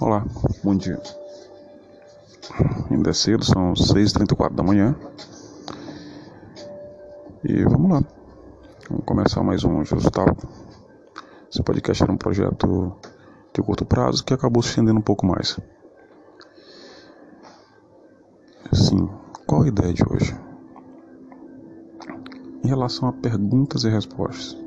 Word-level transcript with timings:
Olá, 0.00 0.26
bom 0.64 0.74
dia. 0.74 1.00
Ainda 2.90 3.10
é 3.10 3.12
cedo, 3.12 3.44
são 3.44 3.74
6h34 3.74 4.52
da 4.52 4.62
manhã. 4.64 4.96
E 7.44 7.62
vamos 7.62 7.92
lá. 7.92 8.02
Vamos 8.90 9.04
começar 9.06 9.44
mais 9.44 9.62
um 9.62 9.84
Jesus 9.84 10.10
Talk. 10.10 10.34
Esse 11.48 11.62
podcast 11.62 12.02
era 12.02 12.12
um 12.12 12.16
projeto 12.16 12.92
de 13.54 13.62
curto 13.62 13.84
prazo 13.84 14.24
que 14.24 14.34
acabou 14.34 14.64
se 14.64 14.70
estendendo 14.70 14.98
um 14.98 15.02
pouco 15.02 15.24
mais. 15.24 15.60
Sim, 18.72 19.08
qual 19.46 19.62
a 19.62 19.68
ideia 19.68 19.94
de 19.94 20.02
hoje? 20.10 20.36
Em 22.64 22.68
relação 22.68 23.08
a 23.08 23.12
perguntas 23.12 23.84
e 23.84 23.88
respostas. 23.88 24.63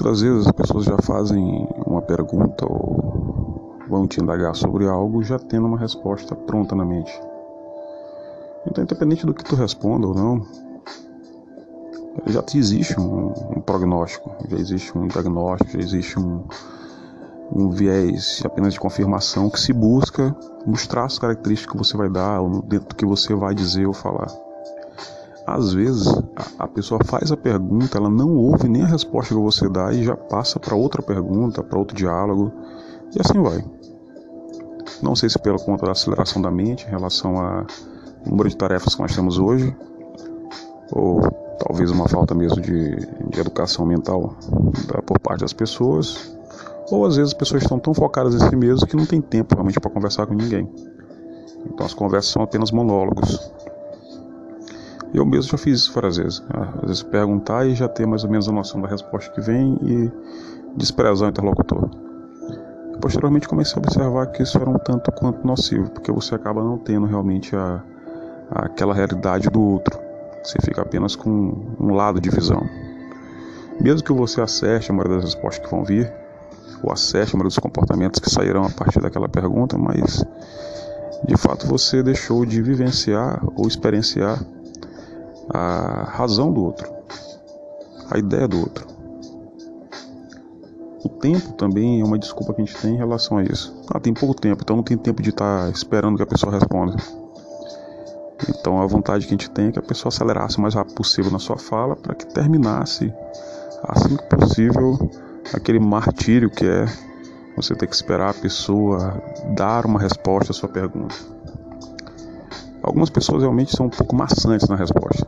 Muitas 0.00 0.20
vezes 0.20 0.46
as 0.46 0.52
pessoas 0.52 0.84
já 0.84 0.96
fazem 0.98 1.68
uma 1.84 2.00
pergunta 2.00 2.64
ou 2.64 3.74
vão 3.88 4.06
te 4.06 4.20
indagar 4.20 4.54
sobre 4.54 4.86
algo 4.86 5.24
já 5.24 5.40
tendo 5.40 5.66
uma 5.66 5.76
resposta 5.76 6.36
pronta 6.36 6.76
na 6.76 6.84
mente. 6.84 7.12
Então, 8.64 8.84
independente 8.84 9.26
do 9.26 9.34
que 9.34 9.44
tu 9.44 9.56
responda 9.56 10.06
ou 10.06 10.14
não, 10.14 10.46
já 12.26 12.44
existe 12.54 12.98
um, 13.00 13.32
um 13.56 13.60
prognóstico, 13.60 14.30
já 14.48 14.56
existe 14.56 14.96
um 14.96 15.08
diagnóstico, 15.08 15.72
já 15.72 15.80
existe 15.80 16.16
um, 16.16 16.44
um 17.52 17.68
viés 17.68 18.40
apenas 18.44 18.74
de 18.74 18.78
confirmação 18.78 19.50
que 19.50 19.58
se 19.58 19.72
busca 19.72 20.32
mostrar 20.64 21.06
as 21.06 21.18
características 21.18 21.72
que 21.72 21.76
você 21.76 21.96
vai 21.96 22.08
dar 22.08 22.40
ou 22.40 22.62
dentro 22.62 22.90
do 22.90 22.94
que 22.94 23.04
você 23.04 23.34
vai 23.34 23.52
dizer 23.52 23.84
ou 23.84 23.92
falar 23.92 24.47
às 25.54 25.72
vezes 25.72 26.06
a, 26.36 26.64
a, 26.64 26.68
pessoa 26.68 27.00
faz 27.04 27.32
a 27.32 27.36
pergunta, 27.36 27.98
ela 27.98 28.10
não 28.10 28.34
ouve 28.36 28.68
nem 28.68 28.82
a 28.82 28.86
resposta 28.86 29.34
que 29.34 29.40
você 29.40 29.68
dá 29.68 29.92
e 29.92 30.04
já 30.04 30.16
passa 30.16 30.58
para 30.58 30.74
outra 30.74 31.02
pergunta, 31.02 31.62
para 31.62 31.78
outro 31.78 31.96
diálogo 31.96 32.52
e 33.14 33.20
assim 33.20 33.40
vai. 33.42 33.64
Não 35.02 35.14
sei 35.14 35.28
se 35.28 35.38
pela 35.38 35.58
conta 35.58 35.86
da 35.86 35.92
aceleração 35.92 36.42
da 36.42 36.50
mente 36.50 36.86
em 36.86 36.90
relação 36.90 37.36
ao 37.38 37.66
número 38.26 38.48
de 38.48 38.56
tarefas 38.56 38.94
que 38.94 39.02
nós 39.02 39.14
temos 39.14 39.38
hoje, 39.38 39.74
ou 40.92 41.20
talvez 41.58 41.90
uma 41.90 42.08
falta 42.08 42.34
mesmo 42.34 42.60
de, 42.60 42.96
de 43.30 43.40
educação 43.40 43.86
mental 43.86 44.34
da, 44.86 45.02
por 45.02 45.18
parte 45.20 45.40
das 45.40 45.52
pessoas, 45.52 46.32
ou 46.90 47.04
às 47.04 47.16
vezes 47.16 47.32
as 47.32 47.38
pessoas 47.38 47.62
estão 47.62 47.78
tão 47.78 47.94
focadas 47.94 48.34
em 48.34 48.38
si 48.38 48.86
que 48.86 48.96
não 48.96 49.06
tem 49.06 49.20
tempo 49.20 49.54
realmente 49.54 49.78
para 49.78 49.90
conversar 49.90 50.26
com 50.26 50.34
ninguém. 50.34 50.68
Então 51.66 51.84
as 51.84 51.94
conversas 51.94 52.32
são 52.32 52.42
apenas 52.42 52.70
monólogos. 52.70 53.52
Eu 55.12 55.24
mesmo 55.24 55.50
já 55.50 55.58
fiz 55.58 55.80
isso 55.80 55.92
várias 55.92 56.16
vezes. 56.16 56.40
Né? 56.40 56.68
Às 56.82 56.88
vezes 56.88 57.02
perguntar 57.02 57.66
e 57.66 57.74
já 57.74 57.88
ter 57.88 58.06
mais 58.06 58.24
ou 58.24 58.30
menos 58.30 58.48
a 58.48 58.52
noção 58.52 58.80
da 58.80 58.88
resposta 58.88 59.30
que 59.32 59.40
vem 59.40 59.78
e 59.82 60.10
desprezar 60.76 61.28
o 61.28 61.30
interlocutor. 61.30 61.88
Posteriormente 63.00 63.48
comecei 63.48 63.76
a 63.76 63.78
observar 63.78 64.26
que 64.26 64.42
isso 64.42 64.58
era 64.58 64.68
um 64.68 64.78
tanto 64.78 65.12
quanto 65.12 65.46
nocivo, 65.46 65.90
porque 65.90 66.10
você 66.10 66.34
acaba 66.34 66.62
não 66.62 66.76
tendo 66.78 67.06
realmente 67.06 67.54
a, 67.54 67.82
a 68.50 68.66
aquela 68.66 68.92
realidade 68.92 69.48
do 69.48 69.60
outro. 69.60 69.98
Você 70.42 70.58
fica 70.64 70.82
apenas 70.82 71.14
com 71.14 71.30
um 71.78 71.94
lado 71.94 72.20
de 72.20 72.28
visão. 72.28 72.60
Mesmo 73.80 74.02
que 74.02 74.12
você 74.12 74.40
acerte 74.40 74.90
a 74.90 74.94
maioria 74.94 75.16
das 75.16 75.26
respostas 75.26 75.64
que 75.64 75.70
vão 75.70 75.84
vir, 75.84 76.12
ou 76.82 76.92
acerte 76.92 77.34
a 77.34 77.36
maioria 77.36 77.48
dos 77.48 77.58
comportamentos 77.58 78.20
que 78.20 78.28
sairão 78.28 78.64
a 78.64 78.70
partir 78.70 79.00
daquela 79.00 79.28
pergunta, 79.28 79.78
mas 79.78 80.24
de 81.26 81.36
fato 81.36 81.66
você 81.66 82.02
deixou 82.02 82.44
de 82.44 82.60
vivenciar 82.62 83.40
ou 83.56 83.66
experienciar 83.66 84.40
a 85.50 86.04
razão 86.10 86.52
do 86.52 86.64
outro, 86.64 86.88
a 88.10 88.18
ideia 88.18 88.46
do 88.46 88.60
outro. 88.60 88.86
O 91.04 91.08
tempo 91.08 91.52
também 91.52 92.00
é 92.00 92.04
uma 92.04 92.18
desculpa 92.18 92.52
que 92.52 92.60
a 92.60 92.64
gente 92.64 92.76
tem 92.76 92.94
em 92.94 92.98
relação 92.98 93.38
a 93.38 93.42
isso. 93.42 93.74
Ah, 93.88 94.00
tem 94.00 94.12
pouco 94.12 94.34
tempo, 94.34 94.62
então 94.62 94.76
não 94.76 94.82
tem 94.82 94.96
tempo 94.96 95.22
de 95.22 95.30
estar 95.30 95.66
tá 95.66 95.70
esperando 95.70 96.16
que 96.16 96.22
a 96.22 96.26
pessoa 96.26 96.52
responda. 96.52 96.96
Então 98.48 98.80
a 98.80 98.86
vontade 98.86 99.26
que 99.26 99.34
a 99.34 99.36
gente 99.36 99.50
tem 99.50 99.68
é 99.68 99.72
que 99.72 99.78
a 99.78 99.82
pessoa 99.82 100.10
acelerasse 100.10 100.58
o 100.58 100.60
mais 100.60 100.74
rápido 100.74 100.94
possível 100.94 101.30
na 101.30 101.38
sua 101.38 101.56
fala 101.56 101.96
para 101.96 102.14
que 102.14 102.26
terminasse 102.26 103.12
assim 103.84 104.16
que 104.16 104.24
possível 104.24 104.98
aquele 105.54 105.78
martírio 105.78 106.50
que 106.50 106.66
é 106.66 106.84
você 107.56 107.74
ter 107.74 107.86
que 107.86 107.94
esperar 107.94 108.30
a 108.30 108.34
pessoa 108.34 109.22
dar 109.56 109.86
uma 109.86 109.98
resposta 109.98 110.52
à 110.52 110.54
sua 110.54 110.68
pergunta. 110.68 111.14
Algumas 112.88 113.10
pessoas 113.10 113.42
realmente 113.42 113.76
são 113.76 113.84
um 113.84 113.90
pouco 113.90 114.16
maçantes 114.16 114.66
na 114.66 114.74
resposta. 114.74 115.26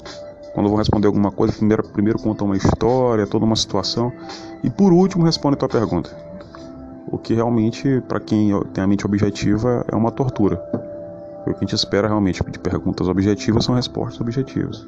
Quando 0.54 0.70
vão 0.70 0.78
responder 0.78 1.08
alguma 1.08 1.30
coisa, 1.30 1.52
primeiro, 1.52 1.86
primeiro 1.90 2.18
contam 2.18 2.46
uma 2.46 2.56
história, 2.56 3.26
toda 3.26 3.44
uma 3.44 3.54
situação, 3.54 4.10
e 4.64 4.70
por 4.70 4.94
último 4.94 5.26
respondem 5.26 5.56
a 5.56 5.58
tua 5.58 5.68
pergunta. 5.68 6.10
O 7.06 7.18
que 7.18 7.34
realmente, 7.34 8.02
para 8.08 8.18
quem 8.18 8.50
tem 8.72 8.82
a 8.82 8.86
mente 8.86 9.04
objetiva, 9.04 9.84
é 9.92 9.94
uma 9.94 10.10
tortura. 10.10 10.56
o 11.42 11.50
que 11.50 11.56
a 11.56 11.60
gente 11.60 11.74
espera 11.74 12.08
realmente 12.08 12.42
de 12.42 12.58
perguntas 12.58 13.06
objetivas 13.08 13.66
são 13.66 13.74
respostas 13.74 14.18
objetivas. 14.22 14.86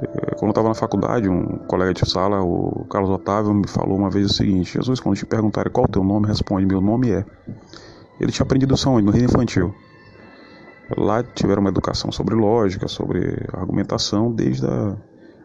É, 0.00 0.36
quando 0.36 0.44
eu 0.44 0.50
estava 0.50 0.68
na 0.68 0.74
faculdade, 0.74 1.28
um 1.28 1.58
colega 1.66 1.92
de 1.92 2.08
sala, 2.08 2.40
o 2.40 2.86
Carlos 2.88 3.10
Otávio, 3.10 3.52
me 3.52 3.66
falou 3.66 3.98
uma 3.98 4.08
vez 4.08 4.26
o 4.26 4.32
seguinte: 4.32 4.74
Jesus, 4.74 5.00
quando 5.00 5.16
te 5.16 5.26
perguntarem 5.26 5.72
qual 5.72 5.86
o 5.86 5.90
teu 5.90 6.04
nome, 6.04 6.28
responde: 6.28 6.64
Meu 6.64 6.80
nome 6.80 7.10
é. 7.10 7.24
Ele 8.20 8.30
tinha 8.30 8.44
aprendido 8.44 8.72
isso 8.76 8.88
onde? 8.88 9.04
No 9.04 9.10
reino 9.10 9.26
infantil. 9.26 9.74
Lá 10.96 11.22
tiveram 11.22 11.60
uma 11.60 11.70
educação 11.70 12.10
sobre 12.10 12.34
lógica, 12.34 12.88
sobre 12.88 13.46
argumentação 13.52 14.32
desde 14.32 14.66
a 14.66 14.96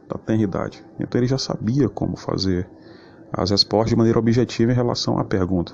da 0.08 0.18
tenridade. 0.18 0.84
Então 1.00 1.20
ele 1.20 1.28
já 1.28 1.38
sabia 1.38 1.90
como 1.90 2.16
fazer 2.16 2.68
as 3.32 3.50
respostas 3.50 3.90
de 3.90 3.96
maneira 3.96 4.20
objetiva 4.20 4.72
em 4.72 4.76
relação 4.76 5.18
à 5.18 5.24
pergunta. 5.24 5.74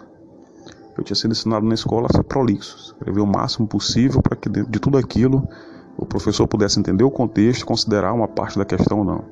Eu 0.97 1.03
tinha 1.03 1.15
sido 1.15 1.31
ensinado 1.31 1.65
na 1.65 1.73
escola 1.73 2.07
a 2.09 2.15
ser 2.15 2.23
prolixo, 2.23 2.77
escrever 2.77 3.21
o 3.21 3.27
máximo 3.27 3.67
possível 3.67 4.21
para 4.21 4.35
que 4.35 4.49
dentro 4.49 4.71
de 4.71 4.79
tudo 4.79 4.97
aquilo 4.97 5.47
o 5.97 6.05
professor 6.05 6.47
pudesse 6.47 6.79
entender 6.79 7.03
o 7.03 7.11
contexto 7.11 7.61
e 7.61 7.65
considerar 7.65 8.13
uma 8.13 8.27
parte 8.27 8.57
da 8.57 8.65
questão 8.65 8.99
ou 8.99 9.05
não. 9.05 9.23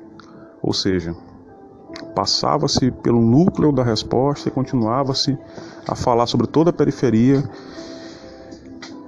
Ou 0.62 0.72
seja, 0.72 1.14
passava-se 2.14 2.90
pelo 2.90 3.20
núcleo 3.20 3.72
da 3.72 3.82
resposta 3.82 4.48
e 4.48 4.52
continuava-se 4.52 5.38
a 5.86 5.94
falar 5.94 6.26
sobre 6.26 6.46
toda 6.46 6.70
a 6.70 6.72
periferia 6.72 7.42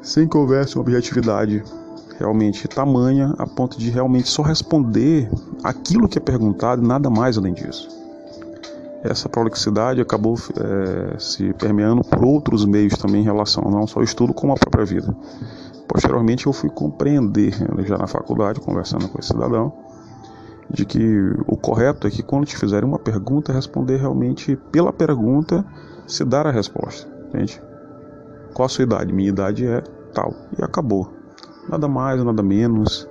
sem 0.02 0.26
que 0.26 0.36
houvesse 0.36 0.76
uma 0.76 0.82
objetividade 0.82 1.62
realmente 2.18 2.68
tamanha 2.68 3.34
a 3.38 3.46
ponto 3.46 3.78
de 3.78 3.90
realmente 3.90 4.28
só 4.28 4.42
responder 4.42 5.30
aquilo 5.64 6.08
que 6.08 6.18
é 6.18 6.20
perguntado 6.20 6.82
e 6.82 6.86
nada 6.86 7.08
mais 7.08 7.38
além 7.38 7.54
disso. 7.54 7.88
Essa 9.02 9.28
prolixidade 9.28 10.00
acabou 10.00 10.34
é, 10.34 11.18
se 11.18 11.54
permeando 11.54 12.04
por 12.04 12.22
outros 12.22 12.66
meios 12.66 12.98
também 12.98 13.22
em 13.22 13.24
relação 13.24 13.64
não 13.70 13.86
só 13.86 14.00
ao 14.00 14.04
estudo 14.04 14.34
como 14.34 14.52
à 14.52 14.56
própria 14.56 14.84
vida. 14.84 15.16
Posteriormente 15.88 16.46
eu 16.46 16.52
fui 16.52 16.68
compreender, 16.68 17.58
né, 17.74 17.84
já 17.84 17.96
na 17.96 18.06
faculdade, 18.06 18.60
conversando 18.60 19.08
com 19.08 19.18
esse 19.18 19.28
cidadão, 19.28 19.72
de 20.68 20.84
que 20.84 21.32
o 21.46 21.56
correto 21.56 22.06
é 22.06 22.10
que 22.10 22.22
quando 22.22 22.44
te 22.44 22.56
fizerem 22.56 22.88
uma 22.88 22.98
pergunta, 22.98 23.52
responder 23.52 23.96
realmente 23.96 24.56
pela 24.70 24.92
pergunta, 24.92 25.64
se 26.06 26.24
dar 26.24 26.46
a 26.46 26.50
resposta, 26.50 27.10
entende? 27.28 27.60
Qual 28.54 28.66
a 28.66 28.68
sua 28.68 28.84
idade? 28.84 29.12
Minha 29.12 29.30
idade 29.30 29.66
é 29.66 29.80
tal. 30.12 30.34
E 30.58 30.64
acabou. 30.64 31.12
Nada 31.68 31.88
mais, 31.88 32.22
nada 32.24 32.42
menos, 32.42 33.08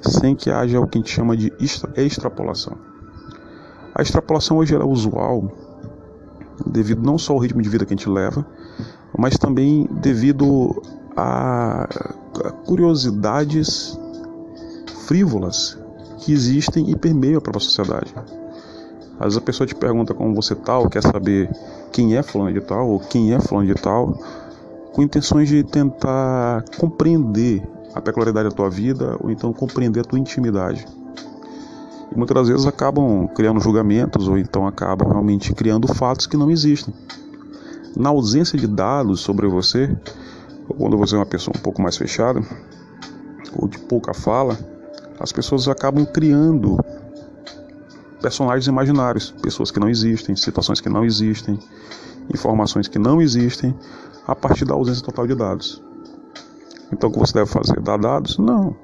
sem 0.00 0.34
que 0.34 0.50
haja 0.50 0.80
o 0.80 0.86
que 0.86 0.98
a 0.98 1.00
gente 1.00 1.10
chama 1.10 1.36
de 1.36 1.52
extrapolação. 1.96 2.76
A 3.94 4.02
extrapolação 4.02 4.56
hoje 4.56 4.74
é 4.74 4.78
usual 4.84 5.52
devido 6.66 7.02
não 7.02 7.18
só 7.18 7.32
ao 7.32 7.38
ritmo 7.38 7.62
de 7.62 7.68
vida 7.68 7.84
que 7.84 7.94
a 7.94 7.96
gente 7.96 8.08
leva, 8.08 8.46
mas 9.16 9.36
também 9.36 9.88
devido 9.90 10.82
a 11.16 11.88
curiosidades 12.66 13.98
frívolas 15.06 15.78
que 16.18 16.32
existem 16.32 16.90
e 16.90 16.96
permeiam 16.96 17.38
a 17.38 17.40
própria 17.40 17.64
sociedade. 17.64 18.12
Às 19.18 19.26
vezes 19.26 19.38
a 19.38 19.42
pessoa 19.42 19.66
te 19.66 19.74
pergunta 19.74 20.12
como 20.12 20.34
você 20.34 20.54
tá, 20.54 20.78
ou 20.78 20.88
quer 20.88 21.02
saber 21.02 21.50
quem 21.92 22.16
é 22.16 22.22
fulano 22.22 22.52
de 22.52 22.60
tal, 22.60 22.88
ou 22.88 22.98
quem 22.98 23.32
é 23.32 23.40
fulano 23.40 23.66
de 23.66 23.80
tal, 23.80 24.18
com 24.94 25.02
intenções 25.02 25.48
de 25.48 25.64
tentar 25.64 26.64
compreender 26.78 27.60
a 27.92 28.00
peculiaridade 28.00 28.48
da 28.48 28.54
tua 28.54 28.70
vida 28.70 29.16
ou 29.20 29.28
então 29.28 29.52
compreender 29.52 30.00
a 30.00 30.04
tua 30.04 30.20
intimidade. 30.20 30.86
E 32.12 32.16
muitas 32.16 32.36
das 32.36 32.48
vezes 32.48 32.64
acabam 32.64 33.26
criando 33.34 33.58
julgamentos 33.58 34.28
ou 34.28 34.38
então 34.38 34.68
acabam 34.68 35.10
realmente 35.10 35.52
criando 35.52 35.92
fatos 35.92 36.28
que 36.28 36.36
não 36.36 36.48
existem. 36.48 36.94
Na 37.96 38.10
ausência 38.10 38.56
de 38.56 38.68
dados 38.68 39.20
sobre 39.20 39.48
você, 39.48 39.96
ou 40.68 40.76
quando 40.76 40.96
você 40.96 41.16
é 41.16 41.18
uma 41.18 41.26
pessoa 41.26 41.56
um 41.56 41.60
pouco 41.60 41.82
mais 41.82 41.96
fechada 41.96 42.40
ou 43.56 43.66
de 43.66 43.78
pouca 43.78 44.14
fala, 44.14 44.56
as 45.18 45.32
pessoas 45.32 45.66
acabam 45.66 46.06
criando 46.06 46.78
personagens 48.22 48.68
imaginários, 48.68 49.34
pessoas 49.42 49.72
que 49.72 49.80
não 49.80 49.88
existem, 49.88 50.36
situações 50.36 50.80
que 50.80 50.88
não 50.88 51.04
existem, 51.04 51.58
informações 52.32 52.86
que 52.86 52.98
não 52.98 53.20
existem, 53.20 53.74
a 54.26 54.34
partir 54.34 54.64
da 54.64 54.74
ausência 54.74 55.04
total 55.04 55.26
de 55.26 55.34
dados. 55.34 55.82
Então 56.92 57.10
o 57.10 57.12
que 57.12 57.18
você 57.18 57.34
deve 57.34 57.50
fazer? 57.50 57.80
Dar 57.80 57.98
dados? 57.98 58.38
Não. 58.38 58.76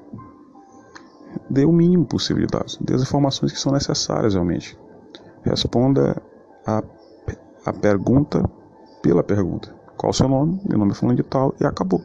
Dê 1.49 1.65
o 1.65 1.71
mínimo 1.71 2.05
possível 2.05 2.45
de 2.45 2.51
dados. 2.51 2.77
Dê 2.81 2.93
as 2.93 3.01
informações 3.01 3.51
que 3.51 3.59
são 3.59 3.71
necessárias 3.71 4.33
realmente. 4.33 4.77
Responda 5.43 6.21
a, 6.65 6.83
a 7.65 7.73
pergunta 7.73 8.43
pela 9.01 9.23
pergunta. 9.23 9.73
Qual 9.97 10.11
o 10.11 10.13
seu 10.13 10.27
nome? 10.27 10.59
Meu 10.67 10.77
nome 10.77 10.91
é 10.91 10.95
fulano 10.95 11.17
de 11.17 11.23
tal 11.23 11.53
e 11.59 11.65
acabou. 11.65 12.01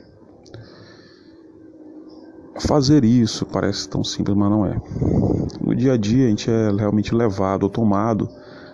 Fazer 2.58 3.04
isso 3.04 3.44
parece 3.44 3.88
tão 3.88 4.02
simples, 4.02 4.36
mas 4.36 4.50
não 4.50 4.64
é. 4.64 4.80
No 5.60 5.74
dia 5.74 5.92
a 5.92 5.96
dia 5.96 6.26
a 6.26 6.28
gente 6.30 6.50
é 6.50 6.70
realmente 6.70 7.14
levado 7.14 7.64
ou 7.64 7.70
tomado, 7.70 8.28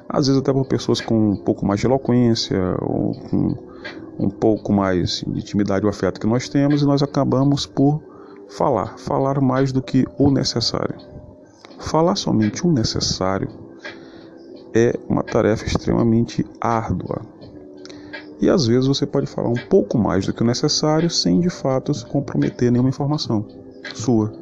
às 0.08 0.26
vezes 0.26 0.40
até 0.40 0.52
por 0.52 0.66
pessoas 0.66 1.00
com 1.00 1.32
um 1.32 1.36
pouco 1.36 1.66
mais 1.66 1.80
de 1.80 1.86
eloquência 1.86 2.58
ou 2.80 3.12
com 3.28 3.71
um 4.18 4.28
pouco 4.28 4.72
mais 4.72 5.24
de 5.26 5.38
intimidade 5.38 5.84
ou 5.84 5.90
afeto 5.90 6.20
que 6.20 6.26
nós 6.26 6.48
temos 6.48 6.82
e 6.82 6.84
nós 6.84 7.02
acabamos 7.02 7.66
por 7.66 8.02
falar, 8.48 8.98
falar 8.98 9.40
mais 9.40 9.72
do 9.72 9.82
que 9.82 10.06
o 10.18 10.30
necessário. 10.30 10.96
Falar 11.78 12.16
somente 12.16 12.66
o 12.66 12.72
necessário 12.72 13.48
é 14.74 14.98
uma 15.08 15.22
tarefa 15.22 15.66
extremamente 15.66 16.46
árdua. 16.60 17.22
E 18.40 18.48
às 18.48 18.66
vezes 18.66 18.86
você 18.86 19.06
pode 19.06 19.26
falar 19.26 19.48
um 19.48 19.66
pouco 19.68 19.96
mais 19.96 20.26
do 20.26 20.32
que 20.32 20.42
o 20.42 20.46
necessário 20.46 21.08
sem 21.08 21.40
de 21.40 21.50
fato 21.50 21.94
se 21.94 22.04
comprometer 22.04 22.70
nenhuma 22.70 22.88
informação 22.88 23.46
sua. 23.94 24.32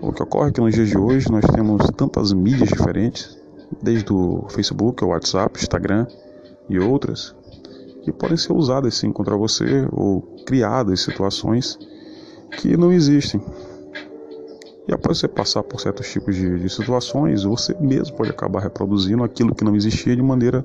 O 0.00 0.12
que 0.12 0.22
ocorre 0.22 0.50
é 0.50 0.52
que 0.52 0.60
nos 0.60 0.74
dias 0.74 0.88
de 0.88 0.96
hoje 0.96 1.30
nós 1.30 1.44
temos 1.44 1.84
tantas 1.96 2.32
mídias 2.32 2.68
diferentes, 2.68 3.36
desde 3.82 4.12
o 4.12 4.46
Facebook, 4.48 5.04
o 5.04 5.08
WhatsApp, 5.08 5.58
Instagram 5.58 6.06
e 6.68 6.78
outras, 6.78 7.34
que 8.02 8.12
podem 8.12 8.36
ser 8.36 8.52
usadas 8.52 8.94
sim 8.94 9.12
contra 9.12 9.36
você 9.36 9.86
ou 9.92 10.22
criadas 10.46 11.00
situações 11.00 11.78
que 12.58 12.76
não 12.76 12.92
existem. 12.92 13.40
E 14.86 14.94
após 14.94 15.18
você 15.18 15.28
passar 15.28 15.62
por 15.62 15.80
certos 15.80 16.10
tipos 16.10 16.34
de, 16.34 16.58
de 16.58 16.70
situações, 16.70 17.44
você 17.44 17.74
mesmo 17.78 18.16
pode 18.16 18.30
acabar 18.30 18.60
reproduzindo 18.60 19.22
aquilo 19.22 19.54
que 19.54 19.62
não 19.62 19.76
existia 19.76 20.16
de 20.16 20.22
maneira 20.22 20.64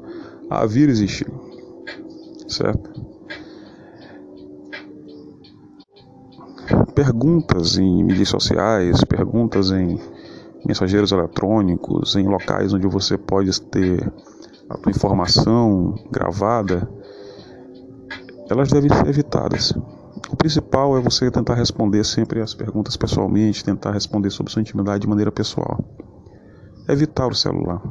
a 0.49 0.65
vir 0.65 0.87
existir. 0.87 1.27
Certo? 2.47 2.89
Perguntas 6.95 7.77
em 7.77 8.03
mídias 8.03 8.29
sociais, 8.29 9.03
perguntas 9.03 9.71
em 9.71 9.99
mensageiros 10.65 11.11
eletrônicos, 11.11 12.15
em 12.15 12.25
locais 12.25 12.73
onde 12.73 12.87
você 12.87 13.17
pode 13.17 13.61
ter 13.61 14.09
a 14.69 14.77
tua 14.77 14.91
informação 14.91 15.95
gravada, 16.11 16.89
elas 18.49 18.69
devem 18.69 18.89
ser 18.89 19.07
evitadas. 19.07 19.73
O 20.31 20.35
principal 20.35 20.97
é 20.97 21.01
você 21.01 21.29
tentar 21.29 21.55
responder 21.55 22.03
sempre 22.03 22.41
as 22.41 22.53
perguntas 22.53 22.97
pessoalmente, 22.97 23.63
tentar 23.63 23.91
responder 23.91 24.29
sobre 24.29 24.51
sua 24.51 24.61
intimidade 24.61 25.01
de 25.01 25.07
maneira 25.07 25.31
pessoal. 25.31 25.79
Evitar 26.87 27.27
o 27.27 27.35
celular. 27.35 27.81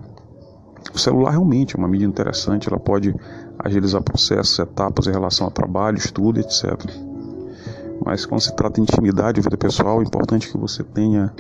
O 0.92 0.98
celular 0.98 1.30
realmente 1.30 1.76
é 1.76 1.78
uma 1.78 1.88
mídia 1.88 2.06
interessante, 2.06 2.69
ela 2.69 2.78
pode 2.78 3.14
agilizar 3.58 4.02
processos, 4.02 4.58
etapas 4.58 5.06
em 5.06 5.12
relação 5.12 5.46
a 5.46 5.50
trabalho, 5.50 5.96
estudo, 5.96 6.40
etc. 6.40 6.74
Mas 8.04 8.26
quando 8.26 8.40
se 8.40 8.54
trata 8.56 8.74
de 8.74 8.82
intimidade 8.82 9.38
e 9.38 9.42
vida 9.42 9.56
pessoal, 9.56 10.00
é 10.00 10.04
importante 10.04 10.50
que 10.50 10.58
você 10.58 10.82
tenha 10.82 11.32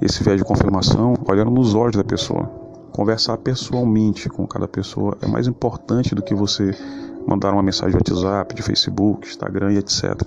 esse 0.00 0.22
viés 0.22 0.38
de 0.38 0.44
confirmação 0.44 1.14
olhando 1.28 1.50
nos 1.50 1.74
olhos 1.74 1.96
da 1.96 2.04
pessoa. 2.04 2.55
Conversar 2.96 3.36
pessoalmente 3.36 4.26
com 4.30 4.46
cada 4.46 4.66
pessoa 4.66 5.18
é 5.20 5.26
mais 5.26 5.46
importante 5.46 6.14
do 6.14 6.22
que 6.22 6.34
você 6.34 6.74
mandar 7.28 7.52
uma 7.52 7.62
mensagem 7.62 8.00
de 8.02 8.10
WhatsApp, 8.10 8.54
de 8.54 8.62
Facebook, 8.62 9.28
Instagram 9.28 9.74
e 9.74 9.76
etc. 9.76 10.22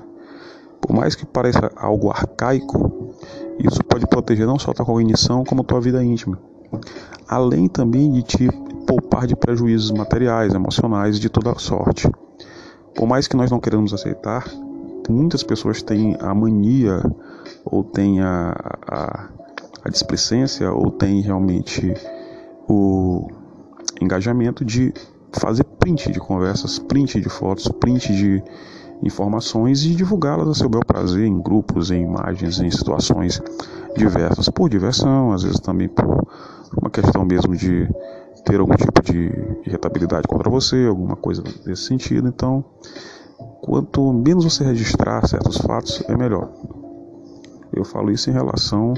Por 0.80 0.95
mais 0.95 1.16
que 1.16 1.25
pareça 1.25 1.71
algo 1.75 2.12
arcaico, 2.12 3.16
isso 3.57 3.83
pode 3.83 4.06
proteger 4.06 4.45
não 4.45 4.60
só 4.60 4.69
a 4.69 4.75
tua 4.75 4.86
cognição, 4.86 5.44
como 5.44 5.62
a 5.62 5.63
tua 5.63 5.81
vida 5.81 6.04
íntima. 6.04 6.38
Além 7.27 7.68
também 7.68 8.12
de 8.12 8.21
te 8.21 8.48
poupar 8.86 9.25
de 9.25 9.36
prejuízos 9.36 9.89
materiais, 9.89 10.54
emocionais 10.54 11.19
de 11.19 11.27
toda 11.27 11.57
sorte. 11.57 12.07
Por 12.94 13.07
mais 13.07 13.27
que 13.27 13.36
nós 13.36 13.50
não 13.50 13.60
queremos 13.60 13.95
aceitar, 13.95 14.45
muitas 15.10 15.42
pessoas 15.42 15.81
têm 15.81 16.15
a 16.19 16.36
mania 16.36 17.01
ou 17.65 17.83
têm 17.83 18.22
a, 18.22 18.56
a, 18.88 19.30
a 19.86 19.89
displicência 19.89 20.72
ou 20.72 20.92
têm 20.92 21.19
realmente 21.22 21.95
o 22.69 23.27
engajamento 24.00 24.63
de 24.63 24.94
fazer 25.33 25.63
print 25.63 26.12
de 26.12 26.19
conversas, 26.19 26.77
print 26.77 27.19
de 27.19 27.30
fotos, 27.30 27.68
print 27.68 28.13
de 28.16 28.44
informações 29.01 29.83
e 29.83 29.95
divulgá-las 29.95 30.48
a 30.48 30.54
seu 30.54 30.69
bel 30.69 30.81
prazer 30.86 31.25
em 31.25 31.42
grupos, 31.42 31.89
em 31.89 32.04
imagens, 32.04 32.60
em 32.60 32.69
situações 32.69 33.42
diversas, 33.95 34.50
por 34.50 34.69
diversão, 34.69 35.31
às 35.31 35.44
vezes 35.44 35.60
também 35.60 35.88
por 35.88 36.06
uma 36.77 36.89
questão 36.89 37.25
mesmo 37.25 37.56
de 37.56 37.89
ter 38.45 38.60
algum 38.60 38.75
tipo 38.75 39.01
de 39.04 39.31
irritabilidade 39.65 40.27
contra 40.27 40.50
você, 40.50 40.86
alguma 40.86 41.15
coisa 41.15 41.42
desse 41.42 41.83
sentido. 41.83 42.27
Então, 42.27 42.63
quanto 43.62 44.13
menos 44.13 44.44
você 44.44 44.63
registrar 44.63 45.27
certos 45.27 45.57
fatos, 45.57 46.04
é 46.07 46.15
melhor. 46.15 46.50
Eu 47.74 47.83
falo 47.83 48.12
isso 48.12 48.30
em 48.30 48.33
relação 48.33 48.94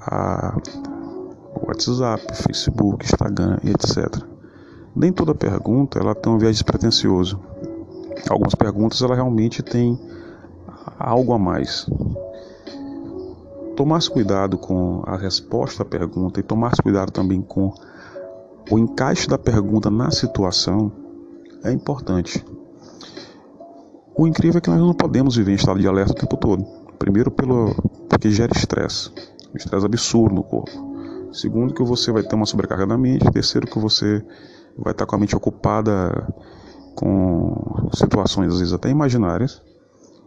a 0.00 0.56
WhatsApp, 1.62 2.36
Facebook, 2.42 3.04
Instagram 3.04 3.58
etc. 3.64 4.22
Nem 4.94 5.12
toda 5.12 5.34
pergunta 5.34 5.98
ela 5.98 6.14
tem 6.14 6.32
um 6.32 6.38
viés 6.38 6.56
despretensioso. 6.56 7.40
Algumas 8.28 8.54
perguntas 8.54 9.00
ela 9.02 9.14
realmente 9.14 9.62
tem 9.62 9.98
algo 10.98 11.32
a 11.32 11.38
mais. 11.38 11.86
Tomar 13.76 14.02
cuidado 14.08 14.58
com 14.58 15.02
a 15.06 15.16
resposta 15.16 15.82
à 15.82 15.86
pergunta 15.86 16.38
e 16.40 16.42
tomar 16.42 16.72
cuidado 16.82 17.10
também 17.10 17.40
com 17.40 17.72
o 18.70 18.78
encaixe 18.78 19.26
da 19.26 19.38
pergunta 19.38 19.90
na 19.90 20.10
situação 20.10 20.92
é 21.64 21.72
importante. 21.72 22.44
O 24.14 24.26
incrível 24.26 24.58
é 24.58 24.60
que 24.60 24.68
nós 24.68 24.80
não 24.80 24.92
podemos 24.92 25.36
viver 25.36 25.52
em 25.52 25.54
estado 25.54 25.80
de 25.80 25.86
alerta 25.86 26.12
o 26.12 26.16
tempo 26.16 26.36
todo. 26.36 26.64
Primeiro, 26.98 27.30
pelo, 27.30 27.74
porque 28.08 28.30
gera 28.30 28.52
estresse, 28.54 29.10
um 29.54 29.56
estresse 29.56 29.86
absurdo 29.86 30.34
no 30.34 30.42
corpo. 30.42 30.89
Segundo, 31.32 31.74
que 31.74 31.82
você 31.82 32.10
vai 32.10 32.22
ter 32.22 32.34
uma 32.34 32.46
sobrecarga 32.46 32.86
da 32.86 32.98
mente. 32.98 33.30
Terceiro, 33.30 33.66
que 33.66 33.78
você 33.78 34.24
vai 34.76 34.92
estar 34.92 35.06
com 35.06 35.16
a 35.16 35.18
mente 35.18 35.36
ocupada 35.36 36.26
com 36.94 37.88
situações, 37.94 38.52
às 38.52 38.58
vezes 38.58 38.74
até 38.74 38.90
imaginárias, 38.90 39.62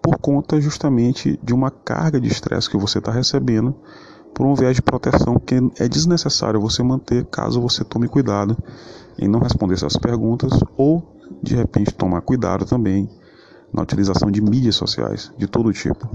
por 0.02 0.18
conta 0.18 0.60
justamente 0.60 1.40
de 1.44 1.54
uma 1.54 1.70
carga 1.70 2.20
de 2.20 2.28
estresse 2.28 2.70
que 2.70 2.78
você 2.78 3.00
está 3.00 3.12
recebendo 3.12 3.76
por 4.34 4.46
um 4.46 4.56
viés 4.56 4.76
de 4.76 4.82
proteção 4.82 5.40
que 5.40 5.56
é 5.80 5.88
desnecessário 5.88 6.60
você 6.60 6.82
manter 6.82 7.26
caso 7.26 7.62
você 7.62 7.84
tome 7.84 8.08
cuidado 8.08 8.58
em 9.18 9.28
não 9.28 9.40
responder 9.40 9.76
essas 9.76 9.96
perguntas 9.96 10.52
ou 10.76 11.04
de 11.42 11.56
repente 11.56 11.94
tomar 11.94 12.22
cuidado 12.22 12.66
também 12.66 13.10
na 13.72 13.83
utilização 13.83 14.31
de 14.31 14.42
mídias 14.42 14.76
sociais 14.76 15.31
de 15.38 15.48
todo 15.48 15.72
tipo. 15.72 16.10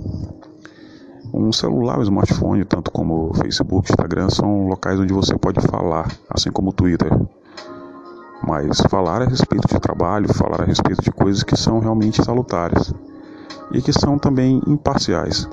Um 1.33 1.53
celular, 1.53 1.99
um 1.99 2.03
smartphone, 2.03 2.65
tanto 2.65 2.91
como 2.91 3.33
Facebook, 3.35 3.91
Instagram, 3.91 4.31
são 4.31 4.67
locais 4.67 4.99
onde 4.99 5.13
você 5.13 5.37
pode 5.37 5.61
falar, 5.61 6.11
assim 6.31 6.51
como 6.51 6.71
o 6.71 6.73
Twitter. 6.73 7.11
Mas 8.47 8.81
falar 8.89 9.23
a 9.23 9.27
respeito 9.27 9.69
de 9.69 9.81
trabalho, 9.81 10.33
falar 10.33 10.63
a 10.63 10.65
respeito 10.65 11.03
de 11.03 11.11
coisas 11.13 11.43
que 11.43 11.57
são 11.57 11.81
realmente 11.81 12.25
salutares 12.25 12.95
e 13.73 13.83
que 13.83 13.93
são 13.93 14.19
também 14.19 14.63
imparciais. 14.67 15.49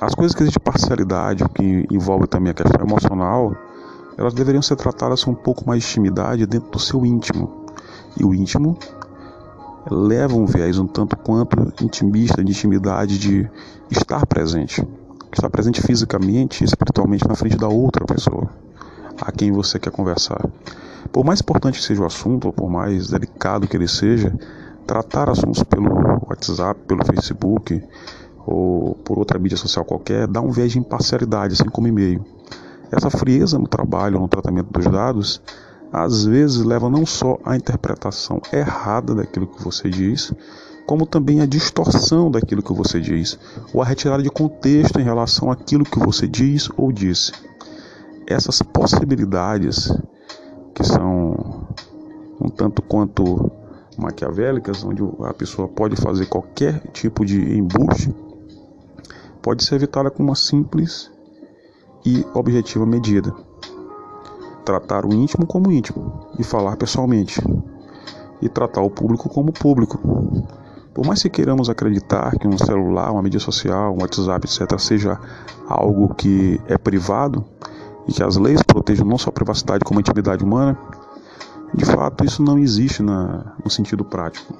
As 0.00 0.14
coisas 0.14 0.34
que 0.34 0.42
existe 0.42 0.58
parcialidade, 0.58 1.48
que 1.50 1.86
envolve 1.90 2.26
também 2.26 2.50
a 2.50 2.54
questão 2.54 2.84
emocional, 2.84 3.54
elas 4.18 4.34
deveriam 4.34 4.62
ser 4.62 4.76
tratadas 4.76 5.22
com 5.24 5.30
um 5.30 5.36
pouco 5.36 5.66
mais 5.66 5.82
de 5.82 5.88
intimidade 5.88 6.46
dentro 6.46 6.70
do 6.70 6.78
seu 6.78 7.06
íntimo. 7.06 7.64
E 8.16 8.24
o 8.24 8.34
íntimo 8.34 8.76
leva 9.90 10.34
um 10.34 10.46
viés 10.46 10.78
um 10.78 10.86
tanto 10.86 11.16
quanto 11.16 11.72
intimista, 11.84 12.42
de 12.42 12.50
intimidade, 12.52 13.18
de 13.18 13.50
estar 13.90 14.26
presente. 14.26 14.86
Estar 15.32 15.50
presente 15.50 15.82
fisicamente 15.82 16.62
e 16.62 16.64
espiritualmente 16.64 17.26
na 17.26 17.34
frente 17.34 17.56
da 17.56 17.68
outra 17.68 18.04
pessoa, 18.04 18.48
a 19.20 19.32
quem 19.32 19.50
você 19.50 19.78
quer 19.78 19.90
conversar. 19.90 20.48
Por 21.10 21.24
mais 21.24 21.40
importante 21.40 21.78
que 21.78 21.84
seja 21.84 22.02
o 22.02 22.06
assunto, 22.06 22.46
ou 22.46 22.52
por 22.52 22.70
mais 22.70 23.08
delicado 23.08 23.66
que 23.66 23.76
ele 23.76 23.88
seja, 23.88 24.32
tratar 24.86 25.28
assuntos 25.28 25.62
pelo 25.64 25.92
WhatsApp, 26.28 26.80
pelo 26.86 27.04
Facebook 27.04 27.82
ou 28.46 28.94
por 28.96 29.18
outra 29.18 29.38
mídia 29.38 29.56
social 29.56 29.84
qualquer 29.84 30.26
dá 30.26 30.40
um 30.40 30.50
viés 30.50 30.72
de 30.72 30.78
imparcialidade, 30.78 31.54
assim 31.54 31.64
como 31.64 31.88
e-mail. 31.88 32.24
Essa 32.92 33.10
frieza 33.10 33.58
no 33.58 33.66
trabalho, 33.66 34.20
no 34.20 34.28
tratamento 34.28 34.70
dos 34.70 34.86
dados, 34.86 35.42
às 35.94 36.24
vezes 36.24 36.64
leva 36.64 36.90
não 36.90 37.06
só 37.06 37.38
à 37.44 37.54
interpretação 37.54 38.42
errada 38.52 39.14
daquilo 39.14 39.46
que 39.46 39.62
você 39.62 39.88
diz, 39.88 40.32
como 40.84 41.06
também 41.06 41.40
à 41.40 41.46
distorção 41.46 42.32
daquilo 42.32 42.64
que 42.64 42.72
você 42.72 43.00
diz, 43.00 43.38
ou 43.72 43.80
à 43.80 43.84
retirada 43.84 44.20
de 44.20 44.28
contexto 44.28 44.98
em 44.98 45.04
relação 45.04 45.52
àquilo 45.52 45.84
que 45.84 46.00
você 46.00 46.26
diz 46.26 46.68
ou 46.76 46.90
disse. 46.90 47.30
Essas 48.26 48.60
possibilidades, 48.60 49.96
que 50.74 50.82
são 50.82 51.68
um 52.40 52.48
tanto 52.48 52.82
quanto 52.82 53.52
maquiavélicas, 53.96 54.82
onde 54.82 55.00
a 55.22 55.32
pessoa 55.32 55.68
pode 55.68 55.94
fazer 55.94 56.26
qualquer 56.26 56.80
tipo 56.92 57.24
de 57.24 57.56
embuste, 57.56 58.12
pode 59.40 59.62
ser 59.62 59.76
evitada 59.76 60.10
com 60.10 60.24
uma 60.24 60.34
simples 60.34 61.08
e 62.04 62.26
objetiva 62.34 62.84
medida. 62.84 63.32
Tratar 64.64 65.04
o 65.04 65.12
íntimo 65.12 65.46
como 65.46 65.70
íntimo 65.70 66.28
e 66.38 66.44
falar 66.44 66.76
pessoalmente, 66.76 67.40
e 68.40 68.48
tratar 68.48 68.80
o 68.80 68.90
público 68.90 69.28
como 69.28 69.52
público. 69.52 69.98
Por 70.92 71.04
mais 71.06 71.22
que 71.22 71.28
queiramos 71.28 71.68
acreditar 71.68 72.36
que 72.38 72.46
um 72.46 72.56
celular, 72.56 73.10
uma 73.10 73.22
mídia 73.22 73.40
social, 73.40 73.94
um 73.94 74.00
WhatsApp, 74.00 74.46
etc., 74.46 74.78
seja 74.78 75.20
algo 75.68 76.14
que 76.14 76.60
é 76.66 76.78
privado 76.78 77.44
e 78.06 78.12
que 78.12 78.22
as 78.22 78.36
leis 78.36 78.62
protejam 78.62 79.06
não 79.06 79.18
só 79.18 79.30
a 79.30 79.32
privacidade 79.32 79.84
como 79.84 79.98
a 79.98 80.02
intimidade 80.02 80.44
humana, 80.44 80.78
de 81.74 81.84
fato 81.84 82.24
isso 82.24 82.42
não 82.42 82.58
existe 82.58 83.02
na, 83.02 83.54
no 83.64 83.70
sentido 83.70 84.04
prático. 84.04 84.54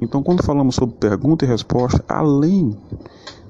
Então, 0.00 0.22
quando 0.22 0.42
falamos 0.42 0.74
sobre 0.74 0.96
pergunta 0.96 1.44
e 1.44 1.48
resposta, 1.48 2.02
além 2.08 2.76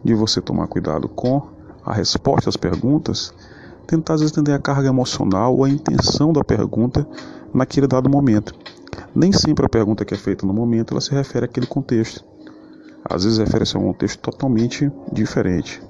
de 0.04 0.14
você 0.14 0.40
tomar 0.40 0.66
cuidado 0.66 1.08
com 1.08 1.42
a 1.84 1.92
resposta 1.92 2.48
às 2.48 2.56
perguntas, 2.56 3.32
tentar 3.86 4.14
às 4.14 4.20
vezes 4.20 4.36
entender 4.36 4.52
a 4.52 4.58
carga 4.58 4.88
emocional 4.88 5.56
ou 5.56 5.64
a 5.64 5.68
intenção 5.68 6.32
da 6.32 6.44
pergunta 6.44 7.06
naquele 7.52 7.86
dado 7.86 8.08
momento. 8.08 8.54
Nem 9.14 9.32
sempre 9.32 9.66
a 9.66 9.68
pergunta 9.68 10.04
que 10.04 10.14
é 10.14 10.16
feita 10.16 10.46
no 10.46 10.52
momento 10.52 10.92
ela 10.94 11.00
se 11.00 11.12
refere 11.12 11.46
àquele 11.46 11.66
contexto. 11.66 12.24
Às 13.04 13.24
vezes 13.24 13.38
refere-se 13.38 13.76
a 13.76 13.80
um 13.80 13.84
contexto 13.84 14.20
totalmente 14.20 14.90
diferente. 15.12 15.82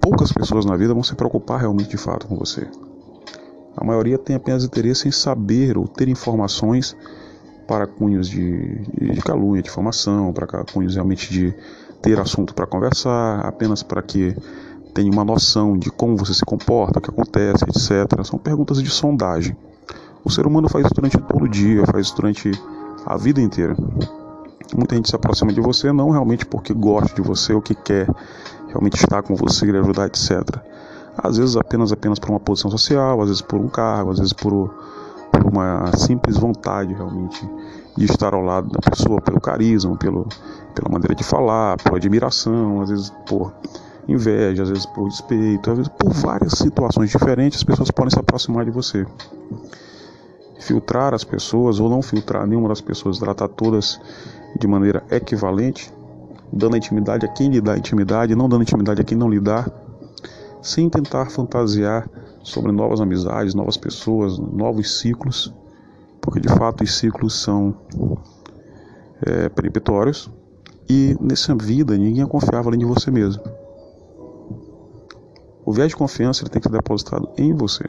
Poucas 0.00 0.32
pessoas 0.32 0.64
na 0.64 0.76
vida 0.76 0.94
vão 0.94 1.02
se 1.02 1.14
preocupar 1.14 1.60
realmente 1.60 1.90
de 1.90 1.96
fato 1.96 2.26
com 2.26 2.36
você. 2.36 2.66
A 3.76 3.84
maioria 3.84 4.16
tem 4.16 4.34
apenas 4.34 4.64
interesse 4.64 5.06
em 5.06 5.10
saber 5.10 5.76
ou 5.76 5.86
ter 5.86 6.08
informações 6.08 6.96
para 7.66 7.86
cunhos 7.86 8.28
de, 8.28 8.80
de 8.94 9.20
calúnia, 9.20 9.62
de 9.62 9.70
formação, 9.70 10.32
para 10.32 10.64
cunhos 10.64 10.94
realmente 10.94 11.30
de 11.30 11.54
ter 12.06 12.20
assunto 12.20 12.54
para 12.54 12.68
conversar, 12.68 13.40
apenas 13.40 13.82
para 13.82 14.00
que 14.00 14.36
tenha 14.94 15.10
uma 15.10 15.24
noção 15.24 15.76
de 15.76 15.90
como 15.90 16.16
você 16.16 16.32
se 16.32 16.44
comporta, 16.44 17.00
o 17.00 17.02
que 17.02 17.10
acontece, 17.10 17.64
etc. 17.64 18.24
São 18.24 18.38
perguntas 18.38 18.80
de 18.80 18.88
sondagem. 18.88 19.56
O 20.24 20.30
ser 20.30 20.46
humano 20.46 20.68
faz 20.68 20.86
isso 20.86 20.94
durante 20.94 21.18
todo 21.18 21.44
o 21.44 21.48
dia, 21.48 21.84
faz 21.84 22.06
isso 22.06 22.14
durante 22.14 22.52
a 23.04 23.16
vida 23.16 23.40
inteira. 23.40 23.74
Muita 24.76 24.94
gente 24.94 25.08
se 25.08 25.16
aproxima 25.16 25.52
de 25.52 25.60
você 25.60 25.92
não 25.92 26.10
realmente 26.10 26.46
porque 26.46 26.72
gosta 26.72 27.12
de 27.12 27.22
você 27.22 27.52
ou 27.52 27.60
que 27.60 27.74
quer 27.74 28.08
realmente 28.68 28.94
estar 28.94 29.22
com 29.22 29.34
você, 29.34 29.66
lhe 29.66 29.76
ajudar, 29.76 30.06
etc. 30.06 30.42
Às 31.18 31.38
vezes 31.38 31.56
apenas 31.56 31.90
apenas 31.90 32.20
por 32.20 32.30
uma 32.30 32.40
posição 32.40 32.70
social, 32.70 33.20
às 33.20 33.28
vezes 33.28 33.42
por 33.42 33.58
um 33.58 33.66
cargo, 33.68 34.12
às 34.12 34.18
vezes 34.20 34.32
por 34.32 34.72
por 35.32 35.42
uma 35.42 35.90
simples 35.96 36.36
vontade 36.36 36.94
realmente 36.94 37.44
de 37.96 38.04
estar 38.04 38.34
ao 38.34 38.42
lado 38.42 38.68
da 38.68 38.78
pessoa, 38.78 39.20
pelo 39.20 39.40
carisma, 39.40 39.96
pelo, 39.96 40.26
pela 40.74 40.90
maneira 40.90 41.14
de 41.14 41.24
falar, 41.24 41.76
por 41.78 41.96
admiração, 41.96 42.82
às 42.82 42.90
vezes 42.90 43.10
por 43.26 43.52
inveja, 44.06 44.62
às 44.62 44.68
vezes 44.68 44.86
por 44.86 45.08
despeito, 45.08 45.70
às 45.70 45.76
vezes 45.78 45.92
por 45.98 46.12
várias 46.12 46.52
situações 46.52 47.10
diferentes, 47.10 47.58
as 47.58 47.64
pessoas 47.64 47.90
podem 47.90 48.10
se 48.10 48.18
aproximar 48.18 48.64
de 48.64 48.70
você. 48.70 49.06
Filtrar 50.60 51.14
as 51.14 51.24
pessoas 51.24 51.80
ou 51.80 51.88
não 51.88 52.02
filtrar 52.02 52.46
nenhuma 52.46 52.68
das 52.68 52.80
pessoas, 52.80 53.18
tratar 53.18 53.48
todas 53.48 54.00
de 54.58 54.66
maneira 54.66 55.02
equivalente, 55.10 55.92
dando 56.52 56.76
intimidade 56.76 57.24
a 57.24 57.28
quem 57.28 57.50
lhe 57.50 57.60
dá 57.60 57.76
intimidade, 57.76 58.34
não 58.34 58.48
dando 58.48 58.62
intimidade 58.62 59.00
a 59.00 59.04
quem 59.04 59.16
não 59.16 59.28
lhe 59.28 59.40
dá, 59.40 59.66
sem 60.62 60.88
tentar 60.88 61.30
fantasiar 61.30 62.08
sobre 62.42 62.72
novas 62.72 63.00
amizades, 63.00 63.54
novas 63.54 63.76
pessoas, 63.76 64.38
novos 64.38 64.98
ciclos, 65.00 65.52
porque 66.26 66.40
de 66.40 66.48
fato 66.48 66.82
os 66.82 66.98
ciclos 66.98 67.40
são 67.40 67.72
é, 69.24 69.48
peripetórios 69.48 70.28
e 70.90 71.16
nessa 71.20 71.54
vida 71.54 71.96
ninguém 71.96 72.26
confiável 72.26 72.66
além 72.66 72.80
de 72.80 72.84
você 72.84 73.12
mesmo. 73.12 73.44
O 75.64 75.72
viés 75.72 75.90
de 75.90 75.96
confiança 75.96 76.42
ele 76.42 76.50
tem 76.50 76.60
que 76.60 76.68
ser 76.68 76.74
depositado 76.74 77.28
em 77.38 77.54
você. 77.54 77.84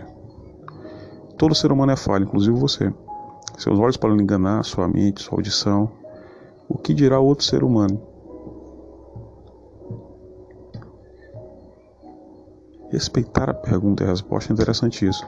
Todo 1.35 1.55
ser 1.55 1.71
humano 1.71 1.91
é 1.91 1.95
falho, 1.95 2.25
inclusive 2.25 2.55
você. 2.55 2.93
Seus 3.57 3.79
olhos 3.79 3.97
podem 3.97 4.21
enganar, 4.21 4.63
sua 4.63 4.87
mente, 4.87 5.23
sua 5.23 5.39
audição. 5.39 5.91
O 6.69 6.77
que 6.77 6.93
dirá 6.93 7.19
outro 7.19 7.43
ser 7.43 7.63
humano? 7.63 7.99
Respeitar 12.91 13.49
a 13.49 13.53
pergunta 13.53 14.03
e 14.03 14.07
a 14.07 14.09
resposta 14.09 14.51
é 14.51 14.53
interessante 14.53 15.07
isso. 15.07 15.25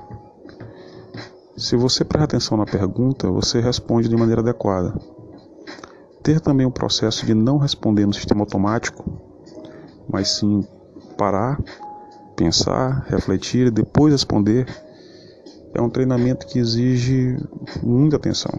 Se 1.60 1.76
você 1.76 2.06
prestar 2.06 2.24
atenção 2.24 2.58
na 2.58 2.66
pergunta, 2.66 3.30
você 3.30 3.60
responde 3.60 4.08
de 4.08 4.16
maneira 4.16 4.42
adequada. 4.42 4.94
Ter 6.24 6.40
também 6.40 6.66
o 6.66 6.70
um 6.70 6.72
processo 6.72 7.26
de 7.26 7.34
não 7.34 7.58
responder 7.58 8.06
no 8.06 8.14
sistema 8.14 8.42
automático, 8.42 9.04
mas 10.08 10.30
sim 10.30 10.66
parar, 11.18 11.62
pensar, 12.36 13.06
refletir 13.10 13.68
e 13.68 13.72
depois 13.72 14.14
responder, 14.14 14.66
é 15.74 15.82
um 15.82 15.90
treinamento 15.90 16.48
que 16.48 16.60
exige 16.60 17.38
muita 17.84 18.16
atenção. 18.16 18.52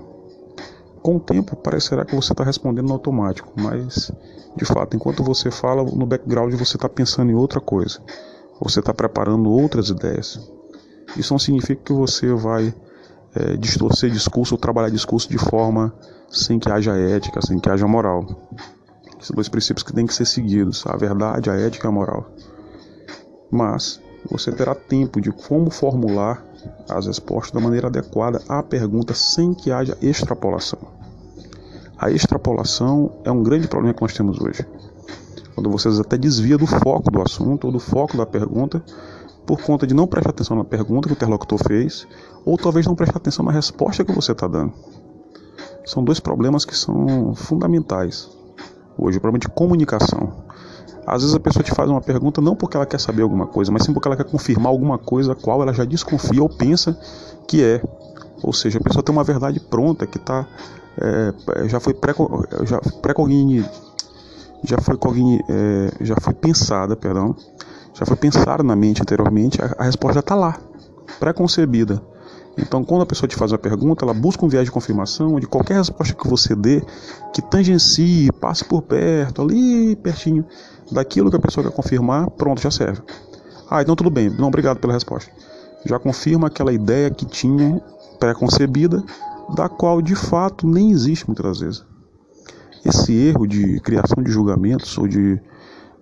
Com 1.02 1.16
o 1.16 1.21
tempo, 1.21 1.57
parecerá 1.57 2.04
que 2.04 2.14
você 2.14 2.33
está 2.33 2.45
respondendo 2.45 2.88
no 2.88 2.92
automático, 2.92 3.50
mas 3.57 4.12
de 4.54 4.64
fato, 4.66 4.95
enquanto 4.95 5.25
você 5.25 5.50
fala, 5.50 5.83
no 5.83 6.04
background 6.04 6.52
você 6.54 6.76
está 6.76 6.88
pensando 6.88 7.30
em 7.30 7.35
outra 7.35 7.61
coisa 7.61 8.00
você 8.61 8.80
está 8.80 8.92
preparando 8.92 9.50
outras 9.50 9.88
ideias. 9.88 10.38
Isso 11.16 11.33
não 11.33 11.38
significa 11.38 11.83
que 11.83 11.92
você 11.92 12.33
vai 12.35 12.75
é, 13.34 13.56
distorcer 13.56 14.10
discurso 14.10 14.54
ou 14.54 14.58
trabalhar 14.58 14.90
discurso 14.90 15.28
de 15.28 15.38
forma 15.38 15.92
sem 16.30 16.58
que 16.58 16.70
haja 16.70 16.96
ética, 16.96 17.40
sem 17.44 17.58
que 17.58 17.68
haja 17.68 17.87
moral. 17.87 18.26
São 19.20 19.34
dois 19.34 19.49
princípios 19.49 19.82
que 19.82 19.92
têm 19.92 20.06
que 20.06 20.14
ser 20.14 20.25
seguidos: 20.25 20.87
a 20.87 20.96
verdade, 20.96 21.50
a 21.50 21.54
ética 21.54 21.87
e 21.87 21.88
a 21.88 21.92
moral. 21.92 22.30
Mas 23.50 24.00
você 24.28 24.52
terá 24.52 24.75
tempo 24.75 25.20
de 25.20 25.30
como 25.30 25.70
formular 25.70 26.44
as 26.88 27.06
respostas 27.06 27.52
da 27.52 27.60
maneira 27.60 27.88
adequada 27.88 28.42
à 28.49 28.62
pergunta 28.62 29.14
sem 29.14 29.54
que 29.54 29.70
haja 29.70 29.96
extrapolação. 30.00 30.78
A 31.99 32.10
extrapolação 32.10 33.12
é 33.25 33.30
um 33.30 33.42
grande 33.42 33.68
problema 33.68 33.94
que 33.94 34.02
nós 34.02 34.14
temos 34.14 34.40
hoje 34.40 34.64
quando 35.60 35.70
você 35.70 35.88
até 36.00 36.16
desvia 36.16 36.56
do 36.56 36.66
foco 36.66 37.10
do 37.10 37.20
assunto 37.20 37.66
ou 37.66 37.72
do 37.72 37.78
foco 37.78 38.16
da 38.16 38.25
pergunta 38.25 38.82
por 39.50 39.61
conta 39.62 39.85
de 39.85 39.92
não 39.92 40.07
prestar 40.07 40.30
atenção 40.30 40.57
na 40.57 40.62
pergunta 40.62 41.09
que 41.09 41.12
o 41.12 41.16
interlocutor 41.16 41.59
fez 41.66 42.07
ou 42.45 42.57
talvez 42.57 42.87
não 42.87 42.95
prestar 42.95 43.16
atenção 43.16 43.45
na 43.45 43.50
resposta 43.50 44.04
que 44.04 44.12
você 44.12 44.30
está 44.30 44.47
dando. 44.47 44.73
São 45.85 46.04
dois 46.04 46.21
problemas 46.21 46.64
que 46.64 46.76
são 46.76 47.35
fundamentais 47.35 48.30
hoje, 48.97 49.19
o 49.19 49.21
problema 49.21 49.40
de 49.40 49.49
comunicação. 49.49 50.45
Às 51.04 51.23
vezes 51.23 51.35
a 51.35 51.40
pessoa 51.40 51.64
te 51.64 51.75
faz 51.75 51.90
uma 51.90 52.00
pergunta 52.00 52.40
não 52.40 52.54
porque 52.54 52.76
ela 52.76 52.87
quer 52.87 53.00
saber 53.00 53.23
alguma 53.23 53.49
coisa, 53.49 53.73
mas 53.73 53.83
sim 53.83 53.92
porque 53.92 54.07
ela 54.07 54.16
quer 54.16 54.23
confirmar 54.30 54.69
alguma 54.69 54.99
coisa 54.99 55.33
a 55.33 55.35
qual 55.35 55.61
ela 55.61 55.75
já 55.75 55.85
desconfia 55.85 56.40
ou 56.40 56.49
pensa 56.49 56.97
que 57.49 57.61
é. 57.64 57.83
Ou 58.45 58.52
seja, 58.52 58.78
a 58.78 58.80
pessoa 58.80 59.02
tem 59.02 59.12
uma 59.12 59.25
verdade 59.25 59.59
pronta 59.59 60.07
que 60.07 60.21
tá, 60.21 60.47
é, 60.97 61.69
já 61.69 61.80
foi 61.80 61.92
pré-cognitiva 61.92 63.69
já 64.62 64.78
foi, 64.78 64.97
é, 65.49 66.04
já 66.04 66.14
foi 66.21 66.35
pensada, 66.35 66.95
perdão, 66.97 67.35
já 67.94 68.06
foi 68.06 68.16
pensada 68.16 68.62
na 68.62 68.76
mente 68.76 69.02
anteriormente, 69.02 69.61
a, 69.62 69.75
a 69.78 69.85
resposta 69.85 70.14
já 70.14 70.20
está 70.20 70.35
lá, 70.35 70.59
pré-concebida. 71.18 72.02
Então, 72.59 72.85
quando 72.85 73.02
a 73.02 73.06
pessoa 73.06 73.28
te 73.28 73.37
faz 73.37 73.52
uma 73.52 73.59
pergunta, 73.59 74.04
ela 74.04 74.12
busca 74.12 74.44
um 74.44 74.49
viés 74.49 74.64
de 74.64 74.70
confirmação 74.70 75.38
de 75.38 75.47
qualquer 75.47 75.76
resposta 75.78 76.14
que 76.14 76.28
você 76.28 76.54
dê, 76.54 76.82
que 77.32 77.40
tangencie, 77.40 78.30
passe 78.32 78.64
por 78.64 78.82
perto, 78.82 79.42
ali 79.42 79.97
pertinho 79.97 80.44
daquilo 80.90 81.30
que 81.30 81.37
a 81.37 81.40
pessoa 81.40 81.64
quer 81.64 81.73
confirmar, 81.75 82.28
pronto, 82.30 82.61
já 82.61 82.70
serve. 82.70 83.02
Ah, 83.70 83.80
então 83.82 83.94
tudo 83.94 84.11
bem, 84.11 84.28
não, 84.28 84.49
obrigado 84.49 84.78
pela 84.78 84.92
resposta. 84.92 85.30
Já 85.85 85.99
confirma 85.99 86.49
aquela 86.49 86.73
ideia 86.73 87.11
que 87.11 87.25
tinha 87.25 87.80
pré-concebida, 88.18 89.02
da 89.54 89.68
qual 89.68 90.02
de 90.02 90.14
fato 90.14 90.66
nem 90.66 90.90
existe 90.90 91.26
muitas 91.26 91.61
vezes. 91.61 91.85
Esse 92.85 93.12
erro 93.14 93.47
de 93.47 93.80
criação 93.80 94.23
de 94.23 94.30
julgamentos 94.30 94.97
ou 94.99 95.06
de, 95.06 95.40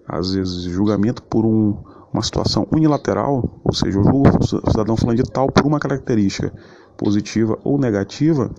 às 0.08 0.32
vezes, 0.32 0.62
julgamento 0.62 1.22
por 1.22 1.44
um, 1.44 1.76
uma 2.12 2.22
situação 2.22 2.66
unilateral, 2.72 3.60
ou 3.62 3.72
seja, 3.74 3.98
eu 3.98 4.04
julgo 4.04 4.28
o 4.28 4.70
cidadão 4.70 4.96
falando 4.96 5.22
de 5.22 5.30
tal 5.30 5.50
por 5.52 5.66
uma 5.66 5.78
característica 5.78 6.52
positiva 6.96 7.58
ou 7.62 7.78
negativa, 7.78 8.50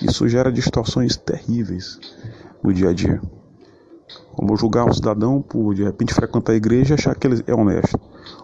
isso 0.00 0.28
gera 0.28 0.52
distorções 0.52 1.16
terríveis 1.16 1.98
no 2.62 2.72
dia 2.72 2.90
a 2.90 2.92
dia. 2.92 3.20
Como 4.32 4.56
julgar 4.56 4.86
um 4.86 4.92
cidadão 4.92 5.40
por 5.40 5.74
de 5.74 5.82
repente 5.82 6.14
frequentar 6.14 6.52
a 6.52 6.56
igreja 6.56 6.94
e 6.94 6.96
achar 6.98 7.14
que 7.14 7.26
ele 7.26 7.42
é 7.46 7.54
honesto, 7.54 7.98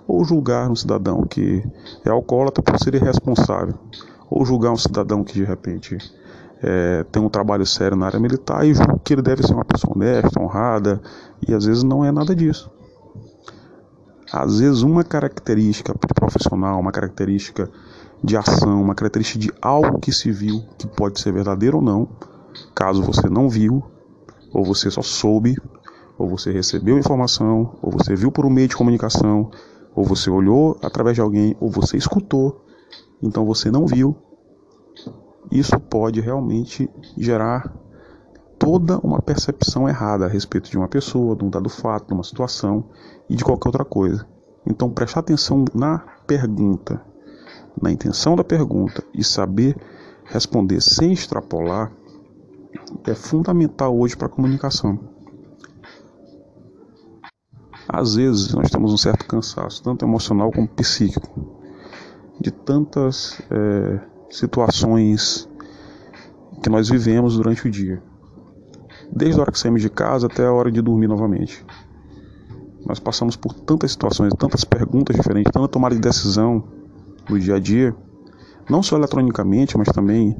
ou 0.07 0.25
julgar 0.25 0.71
um 0.71 0.75
cidadão 0.75 1.23
que 1.23 1.62
é 2.05 2.11
alcoólatra 2.11 2.62
por 2.62 2.78
ser 2.78 2.95
irresponsável, 2.95 3.75
ou 4.31 4.45
julgar 4.45 4.73
um 4.73 4.76
cidadão 4.76 5.23
que 5.23 5.35
de 5.35 5.45
repente 5.45 5.99
é, 6.62 7.05
tem 7.05 7.23
um 7.23 7.28
trabalho 7.28 7.64
sério 7.64 7.97
na 7.97 8.07
área 8.07 8.19
militar 8.19 8.67
e 8.67 8.75
julgo 8.75 8.99
que 8.99 9.14
ele 9.14 9.23
deve 9.23 9.47
ser 9.47 9.55
uma 9.55 9.64
pessoa 9.64 9.95
honesta, 9.95 10.40
honrada, 10.40 11.00
e 11.47 11.54
às 11.54 11.64
vezes 11.64 11.83
não 11.83 12.04
é 12.04 12.11
nada 12.11 12.35
disso. 12.35 12.71
Às 14.33 14.61
vezes 14.61 14.83
uma 14.83 15.04
característica 15.04 15.95
profissional, 16.14 16.78
uma 16.78 16.92
característica 16.92 17.71
de 18.23 18.37
ação, 18.37 18.83
uma 18.83 18.95
característica 18.95 19.38
de 19.38 19.52
algo 19.62 19.99
que 19.99 20.12
se 20.12 20.30
viu, 20.30 20.62
que 20.76 20.87
pode 20.87 21.21
ser 21.21 21.33
verdadeiro 21.33 21.78
ou 21.78 21.83
não, 21.83 22.09
caso 22.75 23.02
você 23.02 23.28
não 23.28 23.49
viu, 23.49 23.83
ou 24.52 24.64
você 24.64 24.90
só 24.90 25.02
soube, 25.02 25.57
ou 26.18 26.28
você 26.28 26.50
recebeu 26.52 26.99
informação, 26.99 27.78
ou 27.80 27.90
você 27.90 28.14
viu 28.14 28.33
por 28.33 28.45
um 28.45 28.50
meio 28.50 28.68
de 28.68 28.76
comunicação, 28.76 29.50
ou 29.95 30.04
você 30.04 30.28
olhou 30.28 30.76
através 30.83 31.14
de 31.14 31.21
alguém, 31.21 31.57
ou 31.61 31.71
você 31.71 31.97
escutou, 31.97 32.64
então 33.23 33.47
você 33.47 33.71
não 33.71 33.87
viu. 33.87 34.16
Isso 35.50 35.78
pode 35.80 36.21
realmente 36.21 36.90
gerar 37.16 37.73
toda 38.68 38.98
uma 38.98 39.22
percepção 39.22 39.88
errada 39.88 40.26
a 40.26 40.28
respeito 40.28 40.70
de 40.70 40.76
uma 40.76 40.88
pessoa, 40.88 41.34
de 41.34 41.42
um 41.42 41.48
dado 41.48 41.70
fato, 41.70 42.08
de 42.08 42.12
uma 42.12 42.22
situação 42.22 42.84
e 43.26 43.34
de 43.34 43.42
qualquer 43.42 43.70
outra 43.70 43.82
coisa. 43.82 44.26
Então, 44.66 44.90
prestar 44.90 45.20
atenção 45.20 45.64
na 45.75 46.00
pergunta, 46.26 47.00
na 47.80 47.90
intenção 47.90 48.37
da 48.37 48.44
pergunta 48.44 49.02
e 49.14 49.25
saber 49.25 49.75
responder 50.26 50.82
sem 50.82 51.14
extrapolar 51.14 51.90
é 53.06 53.14
fundamental 53.14 53.98
hoje 53.98 54.14
para 54.14 54.26
a 54.26 54.30
comunicação. 54.30 55.00
Às 57.88 58.16
vezes 58.16 58.52
nós 58.52 58.70
temos 58.70 58.92
um 58.92 58.98
certo 58.98 59.26
cansaço, 59.26 59.82
tanto 59.82 60.04
emocional 60.04 60.52
como 60.52 60.68
psíquico, 60.68 61.58
de 62.38 62.50
tantas 62.50 63.40
é, 63.50 63.98
situações 64.28 65.48
que 66.62 66.68
nós 66.68 66.90
vivemos 66.90 67.38
durante 67.38 67.66
o 67.66 67.70
dia, 67.70 68.02
desde 69.12 69.38
a 69.38 69.42
hora 69.42 69.52
que 69.52 69.58
saímos 69.58 69.82
de 69.82 69.90
casa 69.90 70.26
até 70.26 70.46
a 70.46 70.52
hora 70.52 70.70
de 70.70 70.80
dormir 70.80 71.08
novamente. 71.08 71.64
Nós 72.86 72.98
passamos 72.98 73.36
por 73.36 73.52
tantas 73.52 73.92
situações, 73.92 74.32
tantas 74.38 74.64
perguntas 74.64 75.14
diferentes, 75.16 75.52
tanta 75.52 75.68
tomada 75.68 75.94
de 75.94 76.00
decisão 76.00 76.64
no 77.28 77.38
dia 77.38 77.56
a 77.56 77.58
dia, 77.58 77.94
não 78.68 78.82
só 78.82 78.96
eletronicamente, 78.96 79.76
mas 79.76 79.88
também 79.88 80.36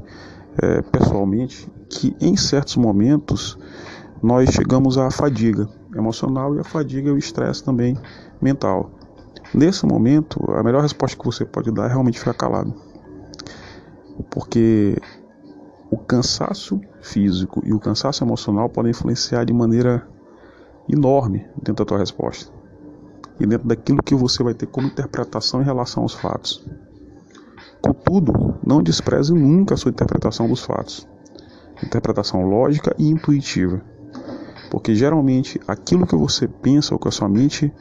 é, 0.61 0.81
pessoalmente, 0.81 1.71
que 1.89 2.15
em 2.19 2.35
certos 2.35 2.75
momentos 2.75 3.57
nós 4.21 4.49
chegamos 4.49 4.97
à 4.97 5.09
fadiga 5.11 5.67
emocional 5.95 6.55
e 6.55 6.59
a 6.59 6.63
fadiga 6.63 7.09
e 7.09 7.11
o 7.11 7.17
estresse 7.17 7.63
também 7.63 7.97
mental. 8.41 8.91
Nesse 9.53 9.85
momento, 9.85 10.39
a 10.51 10.61
melhor 10.61 10.81
resposta 10.81 11.17
que 11.17 11.25
você 11.25 11.45
pode 11.45 11.71
dar 11.71 11.85
é 11.85 11.87
realmente 11.89 12.19
ficar 12.19 12.33
calado. 12.33 12.73
Porque 14.29 14.97
o 15.89 15.97
cansaço 15.97 16.79
físico 17.01 17.61
e 17.65 17.73
o 17.73 17.79
cansaço 17.79 18.23
emocional 18.23 18.69
podem 18.69 18.91
influenciar 18.91 19.45
de 19.45 19.53
maneira 19.53 20.07
enorme 20.87 21.45
dentro 21.55 21.83
da 21.83 21.85
tua 21.85 21.99
resposta 21.99 22.51
e 23.39 23.45
dentro 23.45 23.67
daquilo 23.67 24.03
que 24.03 24.13
você 24.13 24.43
vai 24.43 24.53
ter 24.53 24.67
como 24.67 24.87
interpretação 24.87 25.61
em 25.61 25.65
relação 25.65 26.03
aos 26.03 26.13
fatos. 26.13 26.65
Contudo, 27.81 28.55
não 28.65 28.83
despreze 28.83 29.33
nunca 29.33 29.73
a 29.73 29.77
sua 29.77 29.91
interpretação 29.91 30.47
dos 30.47 30.63
fatos. 30.63 31.07
Interpretação 31.81 32.41
lógica 32.41 32.93
e 32.97 33.09
intuitiva. 33.09 33.81
Porque 34.69 34.93
geralmente 34.93 35.59
aquilo 35.65 36.05
que 36.05 36.15
você 36.15 36.47
pensa 36.47 36.93
ou 36.93 36.99
que 36.99 37.07
a 37.07 37.11
sua 37.11 37.29
mente 37.29 37.73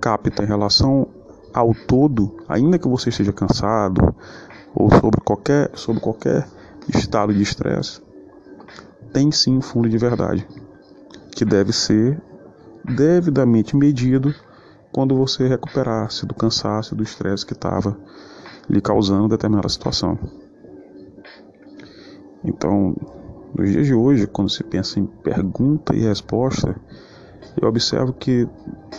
capta 0.00 0.42
em 0.42 0.46
relação 0.46 1.06
ao 1.52 1.74
todo, 1.74 2.36
ainda 2.48 2.78
que 2.78 2.88
você 2.88 3.10
esteja 3.10 3.32
cansado 3.32 4.14
ou 4.74 4.90
sobre 4.90 5.20
qualquer, 5.20 5.70
sobre 5.74 6.00
qualquer 6.00 6.46
estado 6.88 7.32
de 7.32 7.42
estresse, 7.42 8.00
tem 9.16 9.32
sim 9.32 9.56
um 9.56 9.62
fundo 9.62 9.88
de 9.88 9.96
verdade, 9.96 10.46
que 11.30 11.42
deve 11.42 11.72
ser 11.72 12.20
devidamente 12.84 13.74
medido 13.74 14.34
quando 14.92 15.16
você 15.16 15.48
recuperasse 15.48 16.26
do 16.26 16.34
cansaço, 16.34 16.94
do 16.94 17.02
estresse 17.02 17.46
que 17.46 17.54
estava 17.54 17.96
lhe 18.68 18.78
causando 18.78 19.26
determinada 19.26 19.70
situação. 19.70 20.18
Então, 22.44 22.94
nos 23.58 23.70
dias 23.70 23.86
de 23.86 23.94
hoje, 23.94 24.26
quando 24.26 24.50
se 24.50 24.62
pensa 24.62 25.00
em 25.00 25.06
pergunta 25.06 25.96
e 25.96 26.00
resposta, 26.00 26.76
eu 27.58 27.66
observo 27.66 28.12
que 28.12 28.46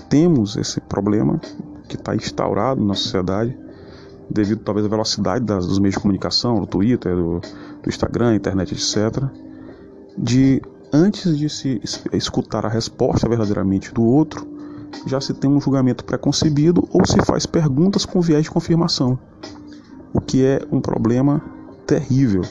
temos 0.10 0.58
esse 0.58 0.82
problema 0.82 1.40
que 1.88 1.96
está 1.96 2.16
instaurado 2.16 2.84
na 2.84 2.96
sociedade, 2.96 3.56
devido 4.28 4.64
talvez 4.64 4.84
à 4.84 4.90
velocidade 4.90 5.46
das, 5.46 5.68
dos 5.68 5.78
meios 5.78 5.94
de 5.94 6.02
comunicação, 6.02 6.60
do 6.60 6.66
Twitter, 6.66 7.16
do, 7.16 7.40
do 7.84 7.88
Instagram, 7.88 8.34
internet, 8.34 8.74
etc., 8.74 9.47
de 10.18 10.62
antes 10.92 11.38
de 11.38 11.50
se 11.50 11.82
escutar 12.12 12.66
a 12.66 12.70
resposta 12.70 13.28
verdadeiramente 13.30 13.94
do 13.94 14.04
outro, 14.04 14.48
já 15.06 15.22
se 15.22 15.34
tem 15.34 15.50
um 15.50 15.62
julgamento 15.62 16.04
preconcebido 16.04 16.88
ou 16.92 17.06
se 17.06 17.24
faz 17.26 17.46
perguntas 17.46 18.06
com 18.06 18.22
viés 18.22 18.44
de 18.44 18.52
confirmação, 18.52 19.20
o 20.14 20.20
que 20.20 20.44
é 20.44 20.62
um 20.72 20.82
problema 20.82 21.42
terrível, 21.86 22.42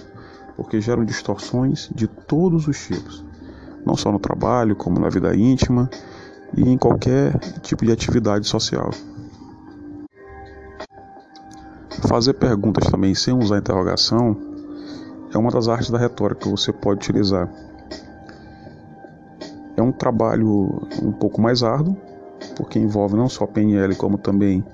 porque 0.57 0.81
geram 0.81 1.05
distorções 1.05 1.91
de 1.95 2.07
todos 2.07 2.69
os 2.69 2.79
tipos, 2.79 3.25
não 3.85 3.97
só 3.97 4.13
no 4.13 4.19
trabalho, 4.19 4.77
como 4.77 5.01
na 5.01 5.09
vida 5.09 5.35
íntima 5.35 5.91
e 6.57 6.69
em 6.69 6.79
qualquer 6.79 7.39
tipo 7.61 7.85
de 7.85 7.93
atividade 7.93 8.47
social. 8.47 8.91
Fazer 12.07 12.35
perguntas 12.35 12.89
também 12.89 13.15
sem 13.15 13.35
usar 13.35 13.59
interrogação 13.59 14.56
é 15.37 15.39
uma 15.39 15.51
das 15.51 15.69
artes 15.69 15.91
da 15.91 15.99
retórica 15.99 16.41
que 16.41 16.49
você 16.49 16.73
pode 16.73 16.99
utilizar. 16.99 17.49
É 19.77 19.83
um 19.83 19.93
trabalho 19.93 20.89
um 21.03 21.13
pouco 21.13 21.43
mais 21.43 21.63
árduo, 21.63 21.95
porque 22.57 22.79
envolve 22.79 23.17
não 23.17 23.29
só 23.29 23.47
PNL 23.47 23.95
como 23.97 24.17
também 24.17 24.65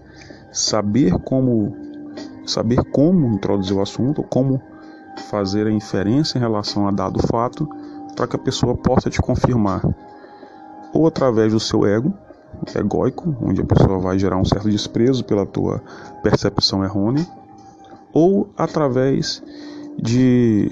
saber 0.53 1.19
como 1.19 1.77
saber 2.47 2.85
como 2.85 3.27
introduzir 3.35 3.77
o 3.77 3.83
assunto, 3.83 4.23
como 4.23 4.63
fazer 5.29 5.67
a 5.67 5.71
inferência 5.71 6.39
em 6.39 6.41
relação 6.41 6.87
a 6.87 6.93
dado 6.93 7.19
fato, 7.27 7.69
para 8.15 8.29
que 8.29 8.37
a 8.37 8.39
pessoa 8.39 8.77
possa 8.77 9.11
te 9.11 9.21
confirmar, 9.21 9.83
ou 10.93 11.07
através 11.07 11.53
do 11.53 11.61
seu 11.61 11.85
ego, 11.85 12.13
egóico, 12.77 13.35
onde 13.41 13.61
a 13.61 13.65
pessoa 13.65 13.99
vai 13.99 14.19
gerar 14.19 14.37
um 14.37 14.45
certo 14.45 14.69
desprezo 14.71 15.25
pela 15.25 15.47
tua 15.47 15.81
percepção 16.23 16.85
errônea, 16.85 17.27
ou 18.13 18.49
através 18.57 19.43
de 20.01 20.71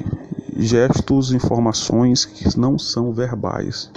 gestos, 0.57 1.33
informações 1.33 2.25
que 2.25 2.59
não 2.59 2.79
são 2.79 3.13
verbais. 3.13 3.91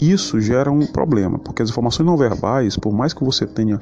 Isso 0.00 0.40
gera 0.40 0.70
um 0.70 0.86
problema, 0.86 1.38
porque 1.38 1.62
as 1.62 1.70
informações 1.70 2.06
não 2.06 2.16
verbais, 2.16 2.76
por 2.76 2.92
mais 2.92 3.14
que 3.14 3.24
você 3.24 3.46
tenha 3.46 3.78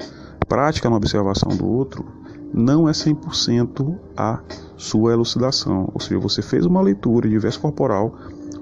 prática 0.47 0.89
na 0.89 0.95
observação 0.95 1.49
do 1.49 1.67
outro, 1.67 2.05
não 2.53 2.87
é 2.87 2.93
100% 2.93 3.97
a 4.15 4.39
sua 4.77 5.11
elucidação. 5.11 5.89
Ou 5.93 5.99
seja, 5.99 6.19
você 6.19 6.41
fez 6.41 6.65
uma 6.65 6.81
leitura 6.81 7.27
de 7.27 7.37
verso 7.37 7.59
corporal, 7.59 8.15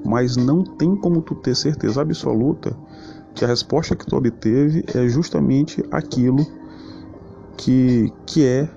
mas 0.04 0.36
não 0.36 0.64
tem 0.64 0.96
como 0.96 1.22
tu 1.22 1.36
ter 1.36 1.56
certeza 1.56 2.02
absoluta 2.02 2.76
que 3.36 3.46
a 3.46 3.48
resposta 3.48 3.96
que 3.96 4.06
tu 4.06 4.16
obteve 4.16 4.84
é 4.94 5.08
justamente 5.08 5.84
aquilo 5.92 6.46
que, 7.58 8.12
que 8.26 8.46
é 8.46 8.70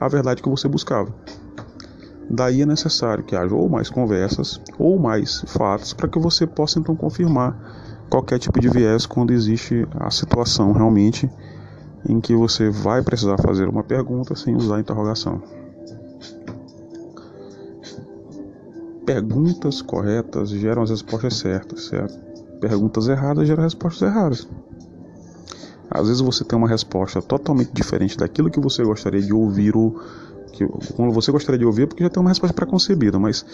a 0.00 0.08
verdade 0.08 0.42
que 0.42 0.48
você 0.48 0.66
buscava. 0.66 1.14
Daí 2.30 2.62
é 2.62 2.66
necessário 2.66 3.24
que 3.24 3.36
haja 3.36 3.54
ou 3.54 3.68
mais 3.68 3.90
conversas 3.90 4.60
ou 4.78 4.98
mais 4.98 5.44
fatos 5.46 5.92
para 5.92 6.08
que 6.08 6.18
você 6.18 6.46
possa 6.46 6.78
então 6.78 6.96
confirmar 6.96 7.56
qualquer 8.08 8.38
tipo 8.38 8.60
de 8.60 8.68
viés 8.68 9.06
quando 9.06 9.32
existe 9.32 9.86
a 9.98 10.10
situação 10.10 10.72
realmente 10.72 11.30
em 12.08 12.20
que 12.20 12.34
você 12.34 12.70
vai 12.70 13.02
precisar 13.02 13.38
fazer 13.38 13.68
uma 13.68 13.82
pergunta 13.82 14.34
sem 14.34 14.56
usar 14.56 14.80
interrogação. 14.80 15.42
Perguntas 19.04 19.82
corretas 19.82 20.50
geram 20.50 20.82
as 20.82 20.90
respostas 20.90 21.34
certas, 21.34 21.86
certo? 21.86 22.18
Perguntas 22.60 23.08
erradas 23.08 23.46
geram 23.48 23.62
respostas 23.62 24.08
erradas. 24.08 24.48
Às 25.90 26.06
vezes 26.06 26.22
você 26.22 26.44
tem 26.44 26.58
uma 26.58 26.68
resposta 26.68 27.20
totalmente 27.20 27.72
diferente 27.72 28.16
daquilo 28.16 28.50
que 28.50 28.60
você 28.60 28.82
gostaria 28.82 29.20
de 29.20 29.32
ouvir 29.32 29.76
ou 29.76 30.00
que 30.52 30.66
quando 30.94 31.12
você 31.12 31.32
gostaria 31.32 31.58
de 31.58 31.64
ouvir, 31.64 31.86
porque 31.86 32.02
já 32.02 32.10
tem 32.10 32.20
uma 32.20 32.30
resposta 32.30 32.54
preconcebida, 32.54 33.18
mas 33.18 33.44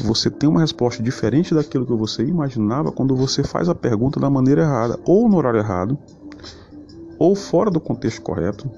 você 0.00 0.30
tem 0.30 0.48
uma 0.48 0.60
resposta 0.60 1.02
diferente 1.02 1.54
daquilo 1.54 1.86
que 1.86 1.92
você 1.92 2.22
imaginava 2.24 2.90
quando 2.90 3.14
você 3.14 3.42
faz 3.42 3.68
a 3.68 3.74
pergunta 3.74 4.18
da 4.18 4.28
maneira 4.28 4.62
errada, 4.62 4.98
ou 5.06 5.28
no 5.28 5.36
horário 5.36 5.60
errado, 5.60 5.98
ou 7.18 7.34
fora 7.34 7.70
do 7.70 7.80
contexto 7.80 8.20
correto, 8.22 8.70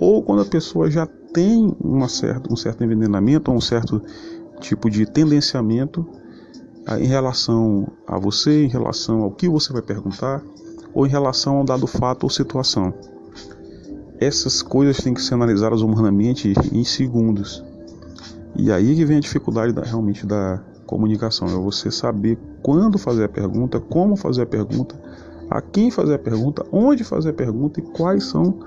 ou 0.00 0.22
quando 0.22 0.42
a 0.42 0.46
pessoa 0.46 0.90
já 0.90 1.06
tem 1.06 1.76
uma 1.80 2.08
certa, 2.08 2.52
um 2.52 2.56
certo 2.56 2.82
envenenamento 2.82 3.50
ou 3.50 3.56
um 3.56 3.60
certo 3.60 4.02
tipo 4.60 4.88
de 4.88 5.06
tendenciamento 5.06 6.06
ah, 6.86 6.98
em 6.98 7.06
relação 7.06 7.86
a 8.06 8.18
você, 8.18 8.64
em 8.64 8.68
relação 8.68 9.22
ao 9.22 9.30
que 9.30 9.48
você 9.48 9.72
vai 9.72 9.82
perguntar, 9.82 10.42
ou 10.94 11.06
em 11.06 11.10
relação 11.10 11.58
a 11.58 11.60
um 11.62 11.64
dado 11.64 11.86
fato 11.86 12.24
ou 12.24 12.30
situação. 12.30 12.92
Essas 14.22 14.62
coisas 14.62 14.98
têm 14.98 15.12
que 15.12 15.20
ser 15.20 15.34
analisadas 15.34 15.82
humanamente 15.82 16.54
em 16.72 16.84
segundos. 16.84 17.64
E 18.54 18.70
aí 18.70 18.94
que 18.94 19.04
vem 19.04 19.16
a 19.16 19.20
dificuldade 19.20 19.72
da, 19.72 19.82
realmente 19.82 20.24
da 20.24 20.62
comunicação, 20.86 21.48
é 21.48 21.54
você 21.54 21.90
saber 21.90 22.38
quando 22.62 22.98
fazer 22.98 23.24
a 23.24 23.28
pergunta, 23.28 23.80
como 23.80 24.14
fazer 24.14 24.42
a 24.42 24.46
pergunta, 24.46 24.94
a 25.50 25.60
quem 25.60 25.90
fazer 25.90 26.14
a 26.14 26.18
pergunta, 26.20 26.64
onde 26.70 27.02
fazer 27.02 27.30
a 27.30 27.32
pergunta 27.32 27.80
e 27.80 27.82
quais 27.82 28.22
são 28.22 28.60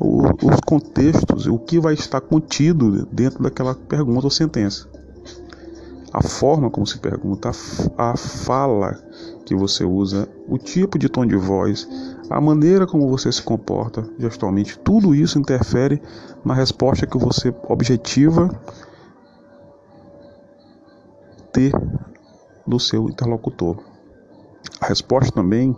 os 0.00 0.60
contextos, 0.66 1.46
o 1.48 1.58
que 1.58 1.78
vai 1.78 1.92
estar 1.92 2.22
contido 2.22 3.06
dentro 3.12 3.42
daquela 3.42 3.74
pergunta 3.74 4.26
ou 4.26 4.30
sentença. 4.30 4.88
A 6.10 6.22
forma 6.22 6.70
como 6.70 6.86
se 6.86 6.96
pergunta, 6.98 7.50
a 7.98 8.16
fala 8.16 8.98
que 9.44 9.54
você 9.54 9.84
usa, 9.84 10.26
o 10.48 10.56
tipo 10.56 10.98
de 10.98 11.10
tom 11.10 11.26
de 11.26 11.36
voz, 11.36 11.86
a 12.30 12.40
maneira 12.40 12.86
como 12.86 13.08
você 13.08 13.30
se 13.30 13.42
comporta 13.42 14.08
gestualmente, 14.18 14.78
tudo 14.78 15.14
isso 15.14 15.38
interfere 15.38 16.00
na 16.44 16.54
resposta 16.54 17.06
que 17.06 17.18
você 17.18 17.54
objetiva 17.68 18.48
ter 21.52 21.72
do 22.66 22.80
seu 22.80 23.08
interlocutor. 23.08 23.76
A 24.80 24.86
resposta 24.86 25.32
também 25.32 25.76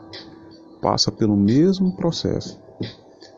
passa 0.80 1.10
pelo 1.10 1.36
mesmo 1.36 1.96
processo. 1.96 2.58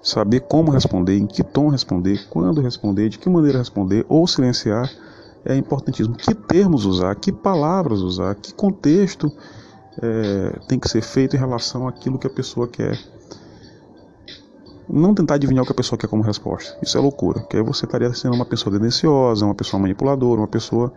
Saber 0.03 0.41
como 0.41 0.71
responder, 0.71 1.19
em 1.19 1.27
que 1.27 1.43
tom 1.43 1.69
responder, 1.69 2.29
quando 2.31 2.61
responder, 2.61 3.09
de 3.09 3.19
que 3.19 3.29
maneira 3.29 3.59
responder 3.59 4.07
ou 4.09 4.27
silenciar 4.27 4.89
é 5.45 5.57
importantíssimo. 5.57 6.17
Que 6.17 6.35
termos 6.35 6.85
usar, 6.85 7.15
que 7.17 7.33
palavras 7.33 8.01
usar, 8.01 8.35
que 8.35 8.55
contexto 8.55 9.33
é, 10.01 10.59
tem 10.69 10.79
que 10.79 10.89
ser 10.89 11.03
feito 11.03 11.37
em 11.37 11.39
relação 11.39 11.89
àquilo 11.89 12.19
que 12.19 12.27
a 12.27 12.31
pessoa 12.31 12.69
quer. 12.69 12.99
Não 14.89 15.15
tentar 15.15 15.35
adivinhar 15.35 15.63
o 15.63 15.67
que 15.67 15.73
a 15.73 15.75
pessoa 15.75 15.99
quer 15.99 16.09
como 16.09 16.23
resposta. 16.23 16.79
Isso 16.81 16.97
é 16.97 17.01
loucura, 17.01 17.41
porque 17.41 17.57
aí 17.57 17.63
você 17.63 17.85
estaria 17.85 18.13
sendo 18.15 18.35
uma 18.35 18.47
pessoa 18.47 18.75
tendenciosa, 18.75 19.45
uma 19.45 19.55
pessoa 19.55 19.81
manipuladora, 19.81 20.41
uma 20.41 20.49
pessoa 20.49 20.93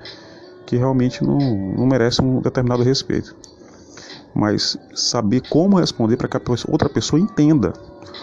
que 0.65 0.77
realmente 0.77 1.23
não, 1.23 1.37
não 1.37 1.85
merece 1.85 2.21
um 2.21 2.39
determinado 2.39 2.83
respeito. 2.83 3.35
Mas 4.33 4.77
saber 4.95 5.41
como 5.49 5.77
responder 5.77 6.15
para 6.15 6.29
que 6.29 6.37
a 6.37 6.41
outra 6.69 6.87
pessoa 6.87 7.19
entenda, 7.19 7.73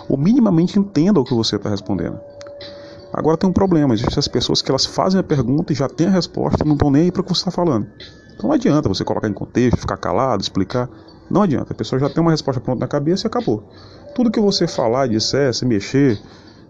ou 0.09 0.17
minimamente 0.17 0.79
entenda 0.79 1.21
o 1.21 1.25
que 1.25 1.35
você 1.35 1.57
está 1.57 1.69
respondendo. 1.69 2.19
Agora 3.12 3.37
tem 3.37 3.49
um 3.49 3.53
problema, 3.53 3.93
existem 3.93 4.19
as 4.19 4.29
pessoas 4.29 4.62
que 4.62 4.71
elas 4.71 4.87
fazem 4.87 5.21
a 5.21 5.23
pergunta 5.23 5.73
e 5.73 5.77
já 5.77 5.88
têm 5.88 6.07
a 6.07 6.11
resposta 6.11 6.62
e 6.62 6.67
não 6.67 6.75
estão 6.75 6.91
nem 6.91 7.03
aí 7.03 7.12
para 7.12 7.21
o 7.21 7.25
que 7.25 7.35
você 7.35 7.41
está 7.41 7.51
falando. 7.51 7.87
Então 8.38 8.48
não 8.48 8.55
adianta 8.55 8.88
você 8.88 9.05
colocar 9.05 9.29
em 9.29 9.33
contexto, 9.33 9.81
ficar 9.81 9.96
calado, 9.96 10.40
explicar. 10.40 10.88
Não 11.29 11.42
adianta, 11.42 11.72
a 11.72 11.77
pessoa 11.77 11.98
já 11.98 12.09
tem 12.09 12.22
uma 12.22 12.31
resposta 12.31 12.61
pronta 12.61 12.79
na 12.79 12.87
cabeça 12.87 13.27
e 13.27 13.29
acabou. 13.29 13.68
Tudo 14.14 14.31
que 14.31 14.38
você 14.38 14.68
falar, 14.68 15.09
disser, 15.09 15.53
se 15.53 15.66
mexer, 15.66 16.18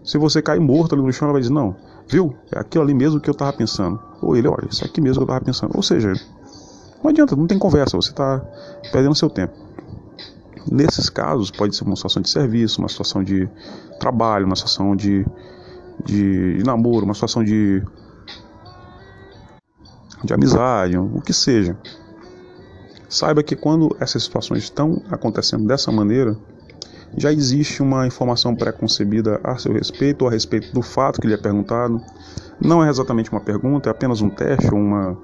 se 0.03 0.17
você 0.17 0.41
cair 0.41 0.59
morto 0.59 0.95
ali 0.95 1.03
no 1.03 1.13
chão, 1.13 1.27
ela 1.27 1.33
vai 1.33 1.41
dizer, 1.41 1.53
não, 1.53 1.75
viu? 2.07 2.35
É 2.51 2.59
aquilo 2.59 2.83
ali 2.83 2.95
mesmo 2.95 3.19
que 3.19 3.29
eu 3.29 3.33
estava 3.33 3.53
pensando. 3.53 3.99
Ou 4.19 4.35
ele, 4.35 4.47
olha, 4.47 4.67
isso 4.67 4.83
aqui 4.83 4.99
mesmo 4.99 5.17
que 5.17 5.31
eu 5.31 5.35
estava 5.35 5.45
pensando. 5.45 5.71
Ou 5.75 5.83
seja, 5.83 6.11
não 7.03 7.11
adianta, 7.11 7.35
não 7.35 7.45
tem 7.45 7.59
conversa, 7.59 7.95
você 7.95 8.09
está 8.09 8.43
perdendo 8.91 9.13
seu 9.13 9.29
tempo. 9.29 9.53
Nesses 10.69 11.07
casos, 11.07 11.51
pode 11.51 11.75
ser 11.75 11.83
uma 11.83 11.95
situação 11.95 12.21
de 12.21 12.31
serviço, 12.31 12.81
uma 12.81 12.89
situação 12.89 13.23
de 13.23 13.47
trabalho, 13.99 14.47
uma 14.47 14.55
situação 14.55 14.95
de, 14.95 15.23
de, 16.03 16.57
de 16.57 16.63
namoro, 16.63 17.05
uma 17.05 17.13
situação 17.13 17.43
de 17.43 17.83
de 20.23 20.33
amizade, 20.33 20.97
o 20.97 21.21
que 21.21 21.33
seja. 21.33 21.77
Saiba 23.07 23.41
que 23.41 23.55
quando 23.55 23.95
essas 23.99 24.23
situações 24.23 24.63
estão 24.63 25.01
acontecendo 25.09 25.65
dessa 25.65 25.91
maneira, 25.91 26.37
já 27.17 27.31
existe 27.31 27.81
uma 27.81 28.05
informação 28.05 28.55
pré-concebida 28.55 29.39
a 29.43 29.57
seu 29.57 29.73
respeito 29.73 30.21
ou 30.21 30.27
a 30.27 30.31
respeito 30.31 30.71
do 30.73 30.81
fato 30.81 31.19
que 31.19 31.27
lhe 31.27 31.33
é 31.33 31.37
perguntado. 31.37 31.99
Não 32.61 32.83
é 32.83 32.89
exatamente 32.89 33.31
uma 33.31 33.41
pergunta, 33.41 33.89
é 33.89 33.91
apenas 33.91 34.21
um 34.21 34.29
teste 34.29 34.71
ou 34.71 34.79
uma, 34.79 35.17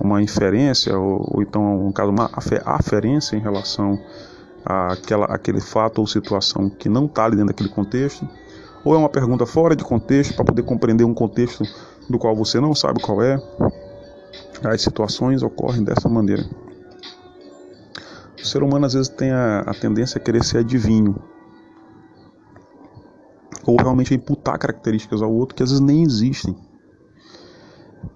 uma 0.00 0.22
inferência, 0.22 0.96
ou, 0.96 1.34
ou 1.34 1.42
então, 1.42 1.84
no 1.84 1.92
caso, 1.92 2.10
uma 2.10 2.30
aferência 2.64 3.36
em 3.36 3.40
relação 3.40 3.98
àquela, 4.64 5.26
àquele 5.26 5.60
fato 5.60 5.98
ou 5.98 6.06
situação 6.06 6.68
que 6.68 6.88
não 6.88 7.06
está 7.06 7.24
ali 7.24 7.36
dentro 7.36 7.48
daquele 7.48 7.70
contexto. 7.70 8.28
Ou 8.84 8.94
é 8.94 8.98
uma 8.98 9.08
pergunta 9.08 9.44
fora 9.44 9.74
de 9.74 9.82
contexto 9.82 10.34
para 10.36 10.44
poder 10.44 10.62
compreender 10.62 11.02
um 11.02 11.14
contexto 11.14 11.64
do 12.08 12.18
qual 12.20 12.36
você 12.36 12.60
não 12.60 12.72
sabe 12.72 13.00
qual 13.00 13.20
é. 13.20 13.36
As 14.64 14.82
situações 14.82 15.42
ocorrem 15.42 15.84
dessa 15.84 16.08
maneira. 16.08 16.44
O 18.40 18.46
ser 18.46 18.62
humano 18.62 18.86
às 18.86 18.92
vezes 18.92 19.08
tem 19.08 19.30
a, 19.30 19.60
a 19.60 19.74
tendência 19.74 20.18
a 20.18 20.20
querer 20.20 20.44
ser 20.44 20.58
adivinho. 20.58 21.16
Ou 23.64 23.76
realmente 23.76 24.14
imputar 24.14 24.58
características 24.58 25.20
ao 25.20 25.32
outro 25.32 25.54
que 25.54 25.62
às 25.62 25.70
vezes 25.70 25.84
nem 25.84 26.02
existem. 26.02 26.56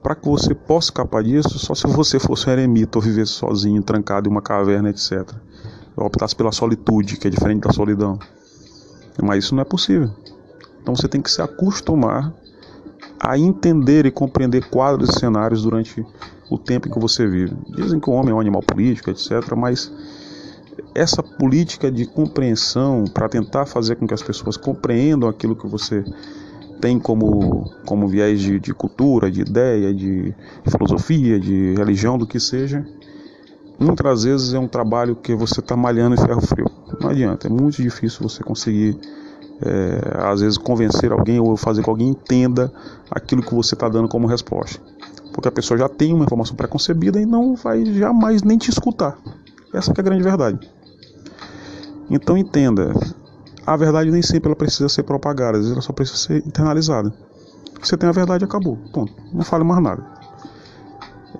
Para 0.02 0.14
que 0.14 0.28
você 0.28 0.54
possa 0.54 0.87
escapar 0.87 1.22
disso, 1.22 1.59
só 1.59 1.74
se 1.74 1.87
você 1.87 2.18
fosse 2.18 2.48
um 2.48 2.52
eremita 2.52 2.98
ou 2.98 3.02
vivesse 3.02 3.33
sozinho, 3.33 3.83
trancado 3.83 4.28
em 4.28 4.33
uma 4.33 4.40
caverna, 4.40 4.88
etc. 4.90 5.28
Ou 5.96 6.06
optasse 6.06 6.35
pela 6.35 6.52
solitude, 6.52 7.16
que 7.16 7.26
é 7.26 7.30
diferente 7.30 7.62
da 7.62 7.72
solidão. 7.72 8.18
Mas 9.22 9.44
isso 9.44 9.54
não 9.54 9.62
é 9.62 9.64
possível. 9.64 10.11
Então 10.80 10.94
você 10.94 11.09
tem 11.09 11.20
que 11.20 11.30
se 11.30 11.42
acostumar 11.42 12.33
a 13.20 13.38
entender 13.38 14.06
e 14.06 14.11
compreender 14.11 14.68
quadros 14.70 15.11
e 15.11 15.20
cenários 15.20 15.62
durante 15.62 16.04
o 16.48 16.59
tempo 16.59 16.88
em 16.88 16.90
que 16.90 16.98
você 16.98 17.26
vive. 17.26 17.54
Dizem 17.68 18.00
que 18.00 18.09
o 18.09 18.14
homem 18.14 18.33
é 18.33 18.35
um 18.35 18.40
animal 18.40 18.62
político, 18.62 19.11
etc., 19.11 19.54
mas 19.56 19.92
essa 20.94 21.22
política 21.22 21.90
de 21.90 22.06
compreensão 22.06 23.04
para 23.04 23.28
tentar 23.28 23.66
fazer 23.66 23.96
com 23.96 24.06
que 24.06 24.14
as 24.14 24.22
pessoas 24.22 24.56
compreendam 24.56 25.28
aquilo 25.28 25.54
que 25.54 25.66
você 25.66 26.02
tem 26.80 26.98
como, 26.98 27.70
como 27.85 28.09
viés 28.09 28.40
de, 28.40 28.59
de 28.59 28.72
cultura, 28.72 29.30
de 29.30 29.42
ideia, 29.42 29.92
de, 29.92 30.35
filosofia, 30.66 31.38
de 31.38 31.74
religião, 31.74 32.16
do 32.16 32.26
que 32.26 32.40
seja, 32.40 32.87
muitas 33.78 34.24
vezes 34.24 34.54
é 34.54 34.59
um 34.59 34.66
trabalho 34.66 35.14
que 35.14 35.35
você 35.35 35.61
está 35.61 35.76
malhando 35.76 36.14
em 36.14 36.18
ferro 36.18 36.40
frio. 36.40 36.70
Não 36.98 37.11
adianta, 37.11 37.46
é 37.46 37.50
muito 37.50 37.83
difícil 37.83 38.20
você 38.22 38.42
conseguir 38.42 38.98
é, 39.62 40.27
às 40.27 40.40
vezes 40.40 40.57
convencer 40.57 41.12
alguém 41.12 41.38
ou 41.38 41.57
fazer 41.57 41.83
com 41.83 41.85
que 41.85 41.90
alguém 41.90 42.09
entenda 42.09 42.73
aquilo 43.11 43.42
que 43.42 43.55
você 43.55 43.75
está 43.75 43.88
dando 43.88 44.09
como 44.09 44.27
resposta. 44.27 44.81
Porque 45.33 45.49
a 45.49 45.53
pessoa 45.53 45.79
já 45.79 45.88
tem 45.88 46.12
uma 46.12 46.25
informação 46.25 46.57
preconcebida 46.57 47.20
e 47.20 47.27
não 47.27 47.55
vai 47.55 47.85
jamais 47.85 48.42
nem 48.42 48.59
te 48.59 48.70
escutar. 48.70 49.16
Essa 49.73 49.92
é 49.92 49.94
a 49.96 50.03
grande 50.03 50.23
verdade. 50.23 50.68
Então 52.11 52.37
entenda, 52.37 52.92
a 53.64 53.77
verdade 53.77 54.11
nem 54.11 54.23
sempre 54.23 54.49
ela 54.49 54.57
precisa 54.57 54.88
ser 54.88 55.05
propagada, 55.05 55.59
às 55.59 55.64
vezes 55.64 55.73
ela 55.73 55.83
só 55.83 55.92
precisa 55.92 56.18
ser 56.18 56.46
internalizada. 56.46 57.12
Você 57.81 57.96
tem 57.96 58.09
a 58.09 58.12
verdade, 58.12 58.44
acabou. 58.44 58.77
Ponto. 58.92 59.12
Não 59.33 59.44
fale 59.44 59.64
mais 59.64 59.83
nada. 59.83 60.05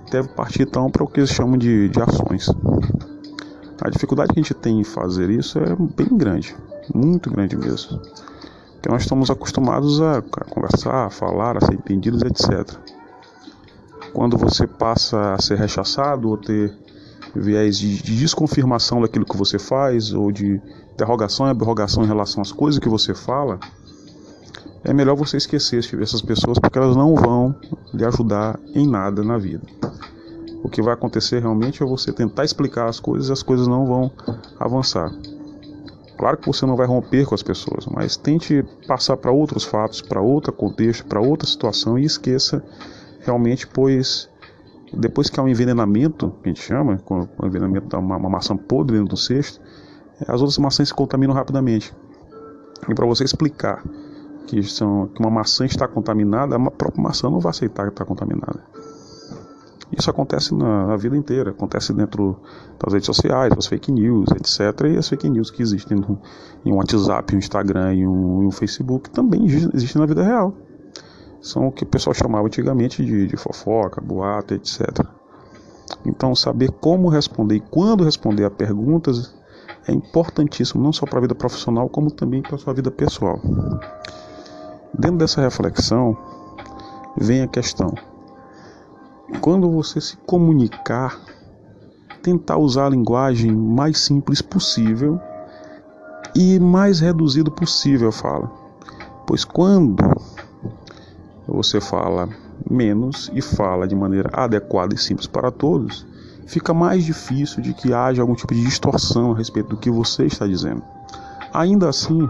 Deve 0.09 0.29
partir 0.29 0.63
então 0.63 0.89
para 0.89 1.03
o 1.03 1.07
que 1.07 1.19
eles 1.19 1.29
chamam 1.29 1.57
de, 1.57 1.89
de 1.89 2.01
ações. 2.01 2.49
A 3.81 3.89
dificuldade 3.89 4.33
que 4.33 4.39
a 4.39 4.43
gente 4.43 4.53
tem 4.53 4.79
em 4.79 4.83
fazer 4.83 5.29
isso 5.29 5.59
é 5.59 5.75
bem 5.75 6.17
grande 6.17 6.55
muito 6.93 7.29
grande 7.29 7.55
mesmo. 7.55 7.99
Porque 8.73 8.89
nós 8.89 9.03
estamos 9.03 9.29
acostumados 9.29 10.01
a 10.01 10.21
conversar, 10.49 11.05
a 11.05 11.09
falar, 11.09 11.57
a 11.57 11.61
ser 11.61 11.73
entendidos, 11.73 12.21
etc. 12.23 12.77
Quando 14.13 14.37
você 14.37 14.65
passa 14.65 15.33
a 15.33 15.41
ser 15.41 15.57
rechaçado 15.57 16.29
ou 16.29 16.37
ter 16.37 16.73
viés 17.35 17.77
de, 17.77 18.01
de 18.01 18.17
desconfirmação 18.17 19.01
daquilo 19.01 19.25
que 19.25 19.37
você 19.37 19.57
faz, 19.59 20.13
ou 20.13 20.31
de 20.31 20.59
interrogação 20.93 21.47
e 21.47 21.49
abrogação 21.49 22.03
em 22.03 22.07
relação 22.07 22.41
às 22.41 22.51
coisas 22.51 22.79
que 22.79 22.89
você 22.89 23.13
fala, 23.13 23.59
é 24.83 24.93
melhor 24.93 25.15
você 25.15 25.37
esquecer 25.37 25.79
essas 26.01 26.21
pessoas 26.21 26.57
porque 26.57 26.77
elas 26.77 26.95
não 26.95 27.15
vão 27.15 27.55
lhe 27.93 28.03
ajudar 28.03 28.59
em 28.73 28.87
nada 28.87 29.23
na 29.23 29.37
vida. 29.37 29.65
O 30.63 30.69
que 30.69 30.81
vai 30.81 30.93
acontecer 30.93 31.39
realmente 31.39 31.81
é 31.81 31.85
você 31.85 32.11
tentar 32.11 32.45
explicar 32.45 32.87
as 32.87 32.99
coisas 32.99 33.29
e 33.29 33.31
as 33.31 33.43
coisas 33.43 33.67
não 33.67 33.85
vão 33.85 34.11
avançar. 34.59 35.11
Claro 36.21 36.37
que 36.37 36.45
você 36.45 36.67
não 36.67 36.75
vai 36.75 36.85
romper 36.85 37.25
com 37.25 37.33
as 37.33 37.41
pessoas, 37.41 37.87
mas 37.87 38.15
tente 38.15 38.63
passar 38.87 39.17
para 39.17 39.31
outros 39.31 39.63
fatos, 39.63 40.03
para 40.03 40.21
outro 40.21 40.53
contexto, 40.53 41.03
para 41.03 41.19
outra 41.19 41.47
situação 41.47 41.97
e 41.97 42.05
esqueça 42.05 42.63
realmente, 43.21 43.65
pois 43.65 44.29
depois 44.93 45.31
que 45.31 45.39
há 45.39 45.43
um 45.43 45.47
envenenamento, 45.47 46.29
que 46.43 46.49
a 46.49 46.53
gente 46.53 46.61
chama, 46.61 47.01
o 47.09 47.47
envenenamento 47.47 47.87
de 47.87 47.95
uma, 47.95 48.17
uma 48.17 48.29
maçã 48.29 48.55
podre 48.55 48.97
dentro 48.97 49.15
do 49.15 49.17
cesto, 49.17 49.59
as 50.27 50.41
outras 50.41 50.59
maçãs 50.59 50.89
se 50.89 50.93
contaminam 50.93 51.33
rapidamente. 51.33 51.91
E 52.87 52.93
para 52.93 53.07
você 53.07 53.23
explicar 53.23 53.83
que, 54.45 54.61
são, 54.61 55.07
que 55.07 55.19
uma 55.19 55.31
maçã 55.31 55.65
está 55.65 55.87
contaminada, 55.87 56.55
a 56.55 56.69
própria 56.69 57.01
maçã 57.01 57.31
não 57.31 57.39
vai 57.39 57.49
aceitar 57.49 57.85
que 57.85 57.93
está 57.93 58.05
contaminada. 58.05 58.63
Isso 59.97 60.09
acontece 60.09 60.53
na, 60.53 60.87
na, 60.87 60.95
vida 60.95 61.17
inteira, 61.17 61.51
acontece 61.51 61.93
dentro 61.93 62.39
das 62.79 62.93
redes 62.93 63.05
sociais, 63.05 63.53
as 63.57 63.67
fake 63.67 63.91
news, 63.91 64.29
etc. 64.31 64.87
E 64.87 64.97
as 64.97 65.09
fake 65.09 65.29
news 65.29 65.51
que 65.51 65.61
existem 65.61 65.97
no, 65.97 66.19
em 66.65 66.71
um 66.71 66.77
WhatsApp, 66.77 67.35
um 67.35 67.37
Instagram 67.37 67.93
e 67.95 68.07
um, 68.07 68.47
um 68.47 68.51
Facebook 68.51 69.09
também 69.09 69.45
existem 69.45 69.99
na 69.99 70.05
vida 70.05 70.23
real. 70.23 70.53
São 71.41 71.67
o 71.67 71.71
que 71.71 71.83
o 71.83 71.87
pessoal 71.87 72.13
chamava 72.13 72.45
antigamente 72.45 73.03
de, 73.03 73.27
de 73.27 73.35
fofoca, 73.35 73.99
boato, 73.99 74.53
etc. 74.53 75.05
Então, 76.05 76.33
saber 76.35 76.71
como 76.71 77.09
responder 77.09 77.55
e 77.55 77.59
quando 77.59 78.03
responder 78.03 78.45
a 78.45 78.51
perguntas 78.51 79.35
é 79.87 79.91
importantíssimo, 79.91 80.81
não 80.83 80.93
só 80.93 81.05
para 81.05 81.17
a 81.17 81.21
vida 81.21 81.35
profissional, 81.35 81.89
como 81.89 82.11
também 82.11 82.41
para 82.41 82.55
a 82.55 82.57
sua 82.57 82.73
vida 82.73 82.91
pessoal. 82.91 83.39
Dentro 84.93 85.17
dessa 85.17 85.41
reflexão, 85.41 86.15
vem 87.17 87.41
a 87.41 87.47
questão: 87.47 87.93
quando 89.39 89.69
você 89.69 90.01
se 90.01 90.17
comunicar, 90.17 91.19
tentar 92.21 92.57
usar 92.57 92.87
a 92.87 92.89
linguagem 92.89 93.51
mais 93.51 93.99
simples 93.99 94.41
possível 94.41 95.19
e 96.35 96.59
mais 96.59 96.99
reduzido 96.99 97.51
possível, 97.51 98.11
fala. 98.11 98.51
Pois 99.25 99.43
quando 99.43 100.03
você 101.47 101.81
fala 101.81 102.29
menos 102.69 103.31
e 103.33 103.41
fala 103.41 103.87
de 103.87 103.95
maneira 103.95 104.29
adequada 104.33 104.93
e 104.93 104.97
simples 104.97 105.27
para 105.27 105.51
todos, 105.51 106.05
fica 106.45 106.73
mais 106.73 107.03
difícil 107.03 107.61
de 107.61 107.73
que 107.73 107.93
haja 107.93 108.21
algum 108.21 108.35
tipo 108.35 108.53
de 108.53 108.63
distorção 108.63 109.31
a 109.31 109.37
respeito 109.37 109.69
do 109.69 109.77
que 109.77 109.89
você 109.89 110.25
está 110.25 110.45
dizendo. 110.45 110.83
Ainda 111.53 111.89
assim, 111.89 112.29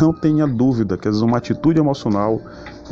não 0.00 0.12
tenha 0.12 0.46
dúvida 0.46 0.96
que 0.96 1.08
às 1.08 1.14
vezes 1.14 1.22
uma 1.22 1.38
atitude 1.38 1.80
emocional, 1.80 2.40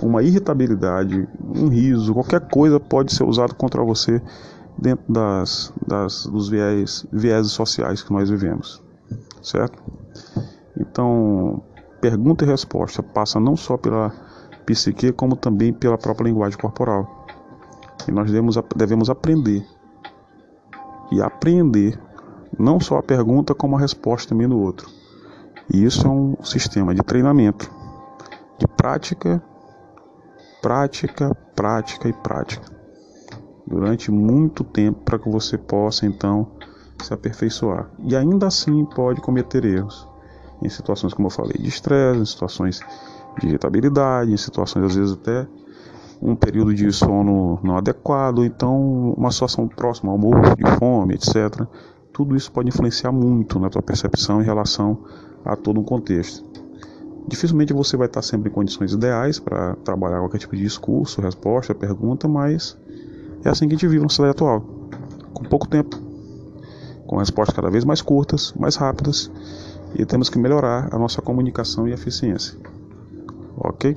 uma 0.03 0.23
irritabilidade, 0.23 1.29
um 1.43 1.69
riso, 1.69 2.15
qualquer 2.15 2.41
coisa 2.49 2.81
pode 2.81 3.13
ser 3.13 3.25
usado 3.25 3.55
contra 3.55 3.83
você 3.83 4.21
dentro 4.77 5.13
das, 5.13 5.73
das 5.87 6.27
dos 6.27 6.49
viés, 6.49 7.07
viés 7.13 7.49
sociais 7.49 8.03
que 8.03 8.13
nós 8.13 8.31
vivemos, 8.31 8.83
certo? 9.43 9.83
Então, 10.79 11.63
pergunta 12.01 12.45
e 12.45 12.49
resposta 12.49 13.03
passa 13.03 13.39
não 13.39 13.57
só 13.57 13.77
pela 13.77 14.13
psique, 14.65 15.13
como 15.13 15.37
também 15.37 15.73
pela 15.73 15.99
própria 15.99 16.29
linguagem 16.29 16.59
corporal. 16.59 17.27
E 18.09 18.13
nós 18.13 18.27
devemos, 18.27 18.57
devemos 18.75 19.11
aprender 19.11 19.67
e 21.13 21.21
aprender 21.21 22.01
não 22.59 22.81
só 22.81 22.99
a 22.99 23.03
pergunta, 23.03 23.55
como 23.55 23.77
a 23.77 23.81
resposta 23.81 24.31
também 24.31 24.49
do 24.49 24.59
outro. 24.59 24.89
E 25.73 25.85
isso 25.85 26.07
é 26.07 26.11
um 26.11 26.37
sistema 26.43 26.95
de 26.95 27.03
treinamento, 27.03 27.71
de 28.59 28.67
prática, 28.67 29.43
prática, 30.61 31.35
prática 31.55 32.09
e 32.09 32.13
prática. 32.13 32.71
Durante 33.67 34.11
muito 34.11 34.65
tempo 34.65 35.01
para 35.05 35.19
que 35.19 35.29
você 35.29 35.57
possa 35.57 36.07
então 36.07 36.53
se 37.03 37.15
aperfeiçoar. 37.15 37.91
E 38.01 38.17
ainda 38.17 38.47
assim 38.47 38.85
pode 38.85 39.21
cometer 39.21 39.65
erros. 39.65 40.09
Em 40.63 40.69
situações, 40.69 41.15
como 41.15 41.29
eu 41.29 41.33
falei, 41.33 41.57
de 41.59 41.69
estresse, 41.69 42.21
em 42.21 42.27
situações 42.27 42.81
de 43.39 43.49
irritabilidade, 43.49 44.33
em 44.33 44.37
situações 44.37 44.85
às 44.85 44.95
vezes 44.95 45.13
até 45.13 45.47
um 46.21 46.37
período 46.37 46.75
de 46.75 46.93
sono 46.93 47.59
não 47.63 47.77
adequado, 47.77 48.45
então 48.45 49.15
uma 49.17 49.31
situação 49.31 49.67
próxima 49.67 50.11
ao 50.11 50.17
almoço, 50.17 50.55
de 50.57 50.71
fome, 50.79 51.15
etc. 51.15 51.67
Tudo 52.13 52.37
isso 52.37 52.53
pode 52.53 52.69
influenciar 52.69 53.13
muito 53.13 53.59
na 53.59 53.71
tua 53.71 53.81
percepção 53.81 54.43
em 54.43 54.45
relação 54.45 54.99
a 55.45 55.57
todo 55.57 55.81
um 55.81 55.85
contexto. 55.85 56.50
Dificilmente 57.27 57.73
você 57.73 57.97
vai 57.97 58.07
estar 58.07 58.23
sempre 58.23 58.51
em 58.51 58.53
condições 58.53 58.93
ideais 58.93 59.39
para 59.39 59.77
trabalhar 59.77 60.19
qualquer 60.19 60.39
tipo 60.39 60.57
de 60.57 60.63
discurso, 60.63 61.21
resposta, 61.21 61.75
pergunta, 61.75 62.27
mas 62.27 62.77
é 63.45 63.49
assim 63.49 63.69
que 63.69 63.75
a 63.75 63.77
gente 63.77 63.89
vive 63.89 64.03
na 64.03 64.09
sociedade 64.09 64.37
atual. 64.37 64.61
Com 65.33 65.45
pouco 65.45 65.69
tempo, 65.69 65.97
com 67.07 67.17
respostas 67.17 67.55
cada 67.55 67.71
vez 67.71 67.85
mais 67.85 68.03
curtas, 68.03 68.53
mais 68.55 68.77
rápidas, 68.77 69.31
e 69.95 70.05
temos 70.05 70.29
que 70.29 70.39
melhorar 70.39 70.89
a 70.93 70.99
nossa 70.99 71.21
comunicação 71.21 71.89
e 71.89 71.93
eficiência. 71.93 72.57
Ok? 73.57 73.97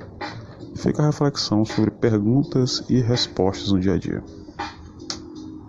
Fica 0.76 1.04
a 1.04 1.06
reflexão 1.06 1.64
sobre 1.64 1.92
perguntas 1.92 2.84
e 2.90 3.00
respostas 3.00 3.72
no 3.72 3.80
dia 3.80 3.94
a 3.94 3.98
dia. 3.98 4.24